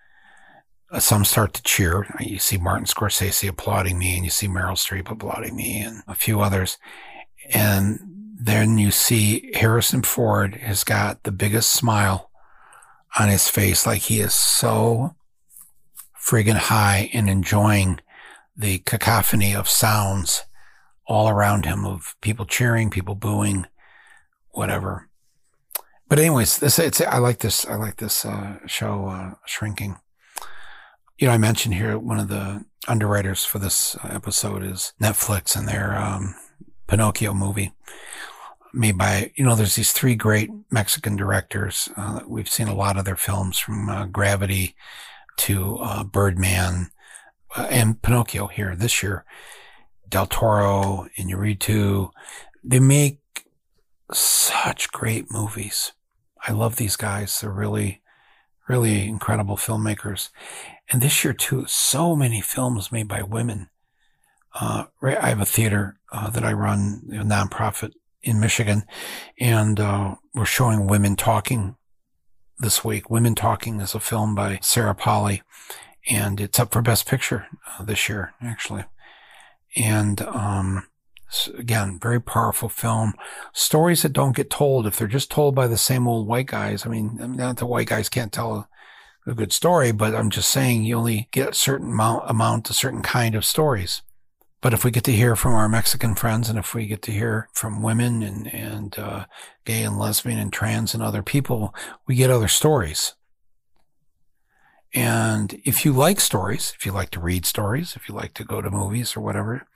Uh, 0.92 1.00
some 1.00 1.24
start 1.24 1.54
to 1.54 1.64
cheer. 1.64 2.06
You 2.20 2.38
see 2.38 2.58
Martin 2.58 2.86
Scorsese 2.86 3.48
applauding 3.48 3.98
me 3.98 4.16
and 4.16 4.26
you 4.26 4.30
see 4.30 4.48
Meryl 4.48 4.74
Streep 4.74 5.10
applauding 5.10 5.56
me 5.56 5.82
and 5.82 6.04
a 6.08 6.16
few 6.16 6.42
others. 6.42 6.78
And 7.54 8.00
then 8.44 8.80
you 8.80 8.90
see 8.90 9.52
Harrison 9.54 10.02
Ford 10.02 10.56
has 10.56 10.84
got 10.84 11.22
the 11.24 11.32
biggest 11.32 11.72
smile 11.72 12.32
on 13.20 13.30
his 13.30 13.48
face, 13.48 13.86
like 13.86 14.02
he 14.02 14.20
is 14.20 14.34
so 14.34 15.16
friggin' 16.20 16.56
high 16.56 17.12
and 17.14 17.30
enjoying 17.30 18.00
the 18.58 18.80
cacophony 18.80 19.54
of 19.54 19.70
sounds 19.70 20.44
all 21.06 21.30
around 21.30 21.66
him 21.66 21.86
of 21.86 22.16
people 22.22 22.46
cheering, 22.46 22.90
people 22.90 23.14
booing, 23.14 23.68
whatever. 24.50 25.08
But 26.10 26.18
anyways, 26.18 26.58
this 26.58 26.80
it's 26.80 27.00
I 27.00 27.20
like 27.20 27.40
this 27.40 27.64
I 27.68 27.76
like 27.76 27.98
this 27.98 28.26
uh, 28.26 28.58
show 28.66 29.06
uh, 29.06 29.36
Shrinking. 29.46 29.98
You 31.20 31.28
know, 31.28 31.34
I 31.34 31.38
mentioned 31.38 31.76
here 31.76 31.96
one 32.00 32.20
of 32.20 32.28
the 32.28 32.66
underwriters 32.88 33.46
for 33.46 33.60
this 33.60 33.96
episode 34.04 34.64
is 34.64 34.94
Netflix 35.00 35.56
and 35.56 35.68
their 35.68 35.96
um, 35.96 36.34
Pinocchio 36.88 37.36
movie 37.36 37.72
made 38.74 38.98
by, 38.98 39.32
you 39.36 39.44
know, 39.44 39.56
there's 39.56 39.76
these 39.76 39.92
three 39.92 40.16
great 40.16 40.50
Mexican 40.70 41.16
directors. 41.16 41.90
Uh, 41.98 42.22
we've 42.28 42.50
seen 42.50 42.68
a 42.68 42.76
lot 42.76 42.98
of 42.98 43.06
their 43.06 43.16
films 43.16 43.58
from 43.58 43.90
uh, 43.90 44.06
Gravity 44.06 44.76
to 45.38 45.78
uh, 45.78 46.04
Birdman 46.04 46.92
uh, 47.56 47.68
and 47.70 48.02
Pinocchio 48.02 48.48
here 48.48 48.76
this 48.76 49.02
year. 49.04 49.26
Del 50.12 50.28
Toro, 50.28 51.08
and 51.18 51.30
Iñárritu. 51.30 52.12
They 52.64 52.80
make 52.80 53.20
such 54.12 54.92
great 54.92 55.32
movies. 55.32 55.94
I 56.46 56.52
love 56.52 56.76
these 56.76 56.98
guys. 56.98 57.40
They're 57.40 57.50
really, 57.50 58.02
really 58.68 59.08
incredible 59.08 59.56
filmmakers. 59.56 60.30
And 60.90 61.02
this 61.02 61.24
year 61.24 61.34
too, 61.34 61.66
so 61.68 62.16
many 62.16 62.42
films 62.42 62.92
made 62.92 63.08
by 63.08 63.24
women. 63.24 63.70
Uh, 64.54 64.86
I 65.02 65.30
have 65.30 65.40
a 65.40 65.46
theater 65.46 65.98
uh, 66.12 66.30
that 66.30 66.44
I 66.44 66.52
run, 66.52 67.04
a 67.12 67.24
nonprofit 67.24 67.94
in 68.24 68.40
Michigan, 68.40 68.84
and 69.40 69.80
uh, 69.80 70.16
we're 70.34 70.46
showing 70.46 70.88
Women 70.88 71.16
Talking 71.16 71.76
this 72.60 72.84
week. 72.84 73.10
Women 73.10 73.36
Talking 73.36 73.80
is 73.80 73.96
a 73.96 74.00
film 74.00 74.36
by 74.36 74.60
Sarah 74.62 74.96
Polley, 74.96 75.42
and 76.10 76.40
it's 76.40 76.60
up 76.60 76.72
for 76.72 76.82
Best 76.82 77.08
Picture 77.08 77.48
uh, 77.68 77.84
this 77.84 78.08
year, 78.08 78.34
actually. 78.42 78.86
And 79.76 80.22
um, 80.22 80.88
again, 81.58 82.00
very 82.02 82.22
powerful 82.22 82.70
film. 82.70 83.14
Stories 83.54 84.04
that 84.04 84.14
don't 84.14 84.36
get 84.36 84.50
told 84.50 84.86
if 84.86 84.98
they're 84.98 85.08
just 85.08 85.32
told 85.32 85.56
by 85.56 85.68
the 85.68 85.78
same 85.78 86.08
old 86.08 86.28
white 86.28 86.48
guys. 86.48 86.86
I 86.86 86.90
mean, 86.90 87.18
not 87.36 87.58
the 87.58 87.66
white 87.66 87.88
guys 87.88 88.10
can't 88.10 88.32
tell 88.32 88.54
a, 89.26 89.32
a 89.32 89.34
good 89.34 89.54
story, 89.54 89.92
but 89.92 90.14
I'm 90.14 90.30
just 90.30 90.50
saying 90.50 90.84
you 90.84 90.98
only 90.98 91.30
get 91.32 91.50
a 91.50 91.54
certain 91.54 91.92
amount, 91.92 92.30
amount, 92.30 92.70
a 92.70 92.74
certain 92.74 93.02
kind 93.02 93.36
of 93.36 93.46
stories. 93.46 94.02
But 94.62 94.74
if 94.74 94.86
we 94.86 94.92
get 94.92 95.04
to 95.06 95.12
hear 95.12 95.36
from 95.36 95.54
our 95.54 95.68
Mexican 95.68 96.14
friends 96.14 96.48
and 96.48 96.60
if 96.60 96.76
we 96.76 96.86
get 96.86 97.02
to 97.04 97.12
hear 97.12 97.50
from 97.52 97.82
women 97.82 98.22
and, 98.22 98.54
and 98.54 98.98
uh, 98.98 99.26
gay 99.66 99.82
and 99.82 99.98
lesbian 99.98 100.38
and 100.38 100.54
trans 100.54 100.94
and 100.94 101.02
other 101.02 101.24
people, 101.24 101.74
we 102.08 102.16
get 102.16 102.30
other 102.30 102.48
stories. 102.48 103.16
And 104.94 105.60
if 105.66 105.84
you 105.84 105.94
like 105.94 106.20
stories, 106.20 106.74
if 106.78 106.86
you 106.86 106.92
like 106.92 107.10
to 107.12 107.20
read 107.20 107.46
stories, 107.46 107.96
if 107.96 108.08
you 108.08 108.14
like 108.14 108.36
to 108.36 108.44
go 108.44 108.62
to 108.62 108.70
movies 108.70 109.18
or 109.18 109.22
whatever, 109.22 109.68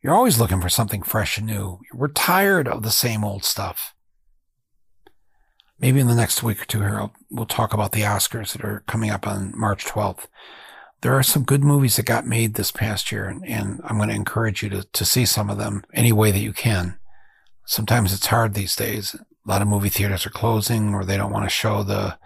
you're 0.00 0.14
always 0.14 0.40
looking 0.40 0.60
for 0.60 0.70
something 0.70 1.02
fresh 1.02 1.36
and 1.36 1.46
new. 1.46 1.80
We're 1.92 2.08
tired 2.08 2.66
of 2.66 2.82
the 2.82 2.90
same 2.90 3.24
old 3.24 3.44
stuff. 3.44 3.94
Maybe 5.78 6.00
in 6.00 6.06
the 6.06 6.14
next 6.14 6.42
week 6.42 6.62
or 6.62 6.66
two 6.66 6.80
here, 6.80 6.98
I'll, 6.98 7.12
we'll 7.30 7.46
talk 7.46 7.74
about 7.74 7.92
the 7.92 8.02
Oscars 8.02 8.52
that 8.52 8.64
are 8.64 8.84
coming 8.86 9.10
up 9.10 9.26
on 9.26 9.52
March 9.54 9.84
12th 9.84 10.26
there 11.02 11.14
are 11.14 11.22
some 11.22 11.44
good 11.44 11.64
movies 11.64 11.96
that 11.96 12.06
got 12.06 12.26
made 12.26 12.54
this 12.54 12.70
past 12.70 13.10
year, 13.10 13.24
and, 13.24 13.44
and 13.46 13.80
I'm 13.84 13.96
going 13.96 14.10
to 14.10 14.14
encourage 14.14 14.62
you 14.62 14.68
to, 14.70 14.82
to 14.84 15.04
see 15.04 15.24
some 15.24 15.48
of 15.48 15.58
them 15.58 15.82
any 15.94 16.12
way 16.12 16.30
that 16.30 16.40
you 16.40 16.52
can. 16.52 16.98
Sometimes 17.64 18.12
it's 18.12 18.26
hard 18.26 18.54
these 18.54 18.76
days. 18.76 19.14
A 19.14 19.48
lot 19.48 19.62
of 19.62 19.68
movie 19.68 19.88
theaters 19.88 20.26
are 20.26 20.30
closing 20.30 20.94
or 20.94 21.04
they 21.04 21.16
don't 21.16 21.32
want 21.32 21.44
to 21.46 21.50
show 21.50 21.82
the 21.82 22.18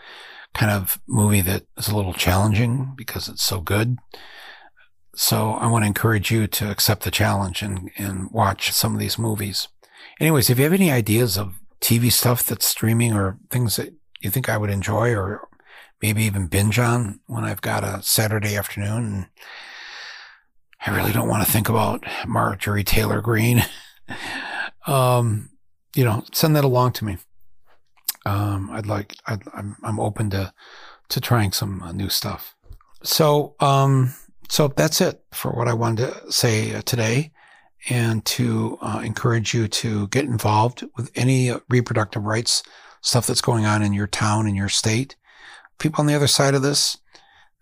kind 0.54 0.72
of 0.72 1.00
movie 1.06 1.40
that 1.42 1.64
is 1.76 1.88
a 1.88 1.96
little 1.96 2.12
challenging 2.12 2.94
because 2.96 3.28
it's 3.28 3.42
so 3.42 3.60
good. 3.60 3.98
So 5.14 5.52
I 5.52 5.66
want 5.68 5.84
to 5.84 5.88
encourage 5.88 6.30
you 6.30 6.46
to 6.48 6.70
accept 6.70 7.04
the 7.04 7.10
challenge 7.10 7.62
and, 7.62 7.90
and 7.96 8.30
watch 8.30 8.72
some 8.72 8.94
of 8.94 9.00
these 9.00 9.18
movies. 9.18 9.68
Anyways, 10.18 10.50
if 10.50 10.58
you 10.58 10.64
have 10.64 10.72
any 10.72 10.90
ideas 10.90 11.36
of 11.36 11.60
TV 11.80 12.10
stuff 12.10 12.44
that's 12.44 12.66
streaming 12.66 13.12
or 13.12 13.38
things 13.50 13.76
that 13.76 13.94
you 14.20 14.30
think 14.30 14.48
I 14.48 14.56
would 14.56 14.70
enjoy 14.70 15.14
or 15.14 15.46
maybe 16.02 16.24
even 16.24 16.46
binge 16.46 16.78
on 16.78 17.20
when 17.26 17.44
I've 17.44 17.60
got 17.60 17.84
a 17.84 18.02
Saturday 18.02 18.56
afternoon 18.56 19.04
and 19.04 19.26
I 20.86 20.94
really 20.94 21.12
don't 21.12 21.28
want 21.28 21.44
to 21.46 21.50
think 21.50 21.68
about 21.68 22.04
Marjorie 22.26 22.84
Taylor 22.84 23.20
Greene. 23.22 23.64
um, 24.86 25.50
you 25.96 26.04
know, 26.04 26.24
send 26.32 26.54
that 26.56 26.64
along 26.64 26.92
to 26.94 27.04
me. 27.04 27.16
Um, 28.26 28.70
I'd 28.70 28.86
like, 28.86 29.16
i 29.26 29.34
am 29.34 29.40
I'm, 29.54 29.76
I'm 29.82 30.00
open 30.00 30.30
to, 30.30 30.52
to 31.10 31.20
trying 31.20 31.52
some 31.52 31.82
uh, 31.82 31.92
new 31.92 32.08
stuff. 32.08 32.54
So, 33.02 33.54
um, 33.60 34.14
so 34.48 34.68
that's 34.68 35.00
it 35.00 35.22
for 35.32 35.52
what 35.52 35.68
I 35.68 35.74
wanted 35.74 36.12
to 36.12 36.32
say 36.32 36.74
uh, 36.74 36.82
today. 36.82 37.32
and 37.88 38.24
to 38.24 38.78
uh, 38.80 39.02
encourage 39.04 39.52
you 39.52 39.68
to 39.68 40.08
get 40.08 40.24
involved 40.24 40.84
with 40.96 41.10
any 41.14 41.52
reproductive 41.68 42.24
rights 42.24 42.62
stuff 43.02 43.26
that's 43.26 43.42
going 43.42 43.66
on 43.66 43.82
in 43.82 43.92
your 43.92 44.06
town, 44.06 44.46
in 44.46 44.54
your 44.54 44.70
state. 44.70 45.16
People 45.78 46.02
on 46.02 46.06
the 46.06 46.14
other 46.14 46.26
side 46.26 46.54
of 46.54 46.62
this, 46.62 46.96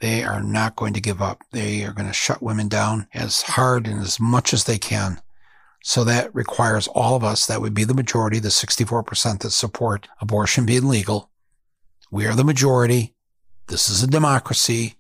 they 0.01 0.25
are 0.25 0.43
not 0.43 0.77
going 0.77 0.95
to 0.95 1.01
give 1.01 1.23
up. 1.23 1.43
They 1.53 1.85
are 1.85 1.93
going 1.93 2.09
to 2.09 2.13
shut 2.13 2.43
women 2.43 2.69
down 2.69 3.07
as 3.15 3.43
hard 3.43 3.87
and 3.87 4.01
as 4.01 4.19
much 4.19 4.53
as 4.53 4.65
they 4.65 4.79
can. 4.79 5.21
So 5.85 6.05
that 6.05 6.35
requires 6.35 6.89
all 6.89 7.17
of 7.17 7.25
us, 7.25 7.47
that 7.47 7.61
would 7.61 7.75
be 7.75 7.85
the 7.85 7.95
majority, 7.95 8.39
the 8.39 8.49
64% 8.49 9.41
that 9.41 9.51
support 9.51 10.09
abortion 10.21 10.65
being 10.65 10.89
legal. 10.89 11.31
We 12.11 12.27
are 12.27 12.35
the 12.35 12.45
majority. 12.45 13.15
This 13.67 13.89
is 13.89 14.03
a 14.03 14.07
democracy. 14.07 14.95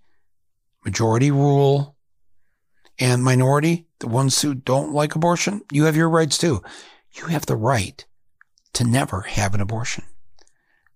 Majority 0.85 1.31
rule. 1.31 1.97
And 2.99 3.23
minority, 3.23 3.87
the 4.01 4.09
ones 4.09 4.43
who 4.43 4.55
don't 4.55 4.93
like 4.93 5.15
abortion, 5.15 5.63
you 5.71 5.85
have 5.85 5.97
your 5.97 6.09
rights 6.09 6.37
too. 6.37 6.63
You 7.13 7.27
have 7.27 7.47
the 7.47 7.57
right 7.57 8.05
to 8.75 8.85
never 8.85 9.23
have 9.23 9.55
an 9.55 9.61
abortion. 9.61 10.05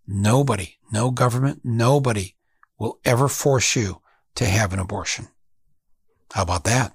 Nobody, 0.07 0.79
no 0.93 1.11
government, 1.11 1.61
nobody 1.65 2.35
will 2.79 2.99
ever 3.05 3.29
force 3.29 3.75
you 3.75 4.01
to 4.37 4.45
have 4.45 4.73
an 4.73 4.79
abortion. 4.79 5.29
How 6.33 6.43
about 6.43 6.65
that? 6.65 6.95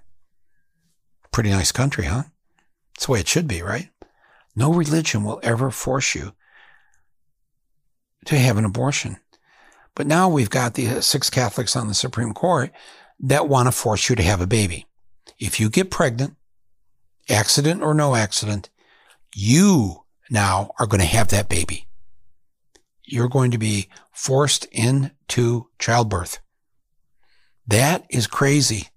Pretty 1.31 1.49
nice 1.49 1.71
country, 1.71 2.05
huh? 2.05 2.23
It's 2.95 3.05
the 3.05 3.13
way 3.13 3.19
it 3.19 3.27
should 3.27 3.47
be, 3.47 3.61
right? 3.61 3.89
No 4.55 4.73
religion 4.73 5.23
will 5.23 5.39
ever 5.43 5.71
force 5.71 6.13
you 6.13 6.33
to 8.25 8.37
have 8.37 8.57
an 8.57 8.65
abortion. 8.65 9.17
But 9.95 10.07
now 10.07 10.29
we've 10.29 10.49
got 10.49 10.75
the 10.75 10.87
uh, 10.87 11.01
six 11.01 11.29
Catholics 11.29 11.75
on 11.75 11.87
the 11.87 11.93
Supreme 11.93 12.33
Court 12.33 12.71
that 13.19 13.47
want 13.47 13.67
to 13.67 13.71
force 13.71 14.09
you 14.09 14.15
to 14.15 14.23
have 14.23 14.41
a 14.41 14.47
baby. 14.47 14.85
If 15.39 15.59
you 15.59 15.69
get 15.69 15.91
pregnant, 15.91 16.35
accident 17.29 17.81
or 17.81 17.93
no 17.93 18.15
accident, 18.15 18.69
you 19.35 20.03
now 20.29 20.71
are 20.79 20.87
going 20.87 21.01
to 21.01 21.07
have 21.07 21.29
that 21.29 21.49
baby 21.49 21.87
you're 23.11 23.29
going 23.29 23.51
to 23.51 23.57
be 23.57 23.89
forced 24.11 24.65
into 24.71 25.67
childbirth. 25.79 26.39
That 27.67 28.05
is 28.09 28.27
crazy. 28.27 28.87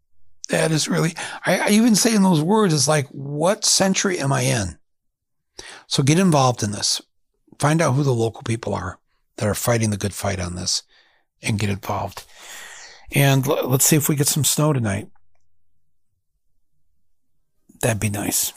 That 0.48 0.70
is 0.72 0.88
really, 0.88 1.14
I, 1.44 1.59
I 1.59 1.68
even 1.70 1.94
say 1.94 2.14
in 2.14 2.22
those 2.22 2.42
words, 2.42 2.74
it's 2.74 2.88
like, 2.88 3.07
what 3.09 3.64
century 3.64 4.18
am 4.18 4.33
I 4.33 4.42
in? 4.42 4.79
So 5.87 6.03
get 6.03 6.18
involved 6.18 6.62
in 6.62 6.72
this. 6.72 7.00
Find 7.59 7.81
out 7.81 7.94
who 7.94 8.03
the 8.03 8.14
local 8.14 8.42
people 8.42 8.74
are 8.74 8.98
that 9.37 9.48
are 9.48 9.55
fighting 9.55 9.90
the 9.90 9.96
good 9.96 10.14
fight 10.14 10.40
on 10.40 10.55
this 10.55 10.83
and 11.42 11.59
get 11.59 11.70
involved. 11.70 12.24
And 13.12 13.46
l- 13.46 13.68
let's 13.68 13.85
see 13.85 13.96
if 13.96 14.09
we 14.09 14.16
get 14.16 14.27
some 14.27 14.44
snow 14.44 14.72
tonight. 14.72 15.09
That'd 17.81 18.00
be 18.00 18.11
nice. 18.11 18.53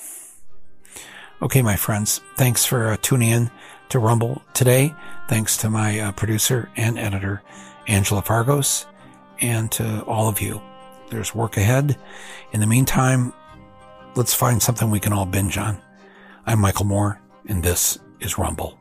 Okay, 1.41 1.62
my 1.62 1.76
friends, 1.76 2.22
thanks 2.38 2.65
for 2.65 2.89
uh, 2.89 2.98
tuning 3.02 3.30
in 3.30 3.52
to 3.89 4.00
Rumble 4.00 4.41
today. 4.54 4.93
Thanks 5.28 5.58
to 5.58 5.69
my 5.69 6.00
uh, 6.00 6.12
producer 6.12 6.69
and 6.76 6.97
editor, 6.97 7.41
Angela 7.88 8.21
Fargos, 8.21 8.86
and 9.39 9.71
to 9.73 10.04
all 10.04 10.28
of 10.28 10.41
you. 10.41 10.62
There's 11.10 11.34
work 11.34 11.58
ahead. 11.58 11.97
In 12.52 12.60
the 12.60 12.67
meantime, 12.67 13.34
let's 14.15 14.34
find 14.34 14.62
something 14.62 14.89
we 14.89 15.00
can 15.00 15.13
all 15.13 15.26
binge 15.26 15.58
on. 15.58 15.82
I'm 16.45 16.60
Michael 16.60 16.86
Moore, 16.86 17.21
and 17.47 17.63
this 17.63 17.97
is 18.19 18.38
Rumble. 18.38 18.78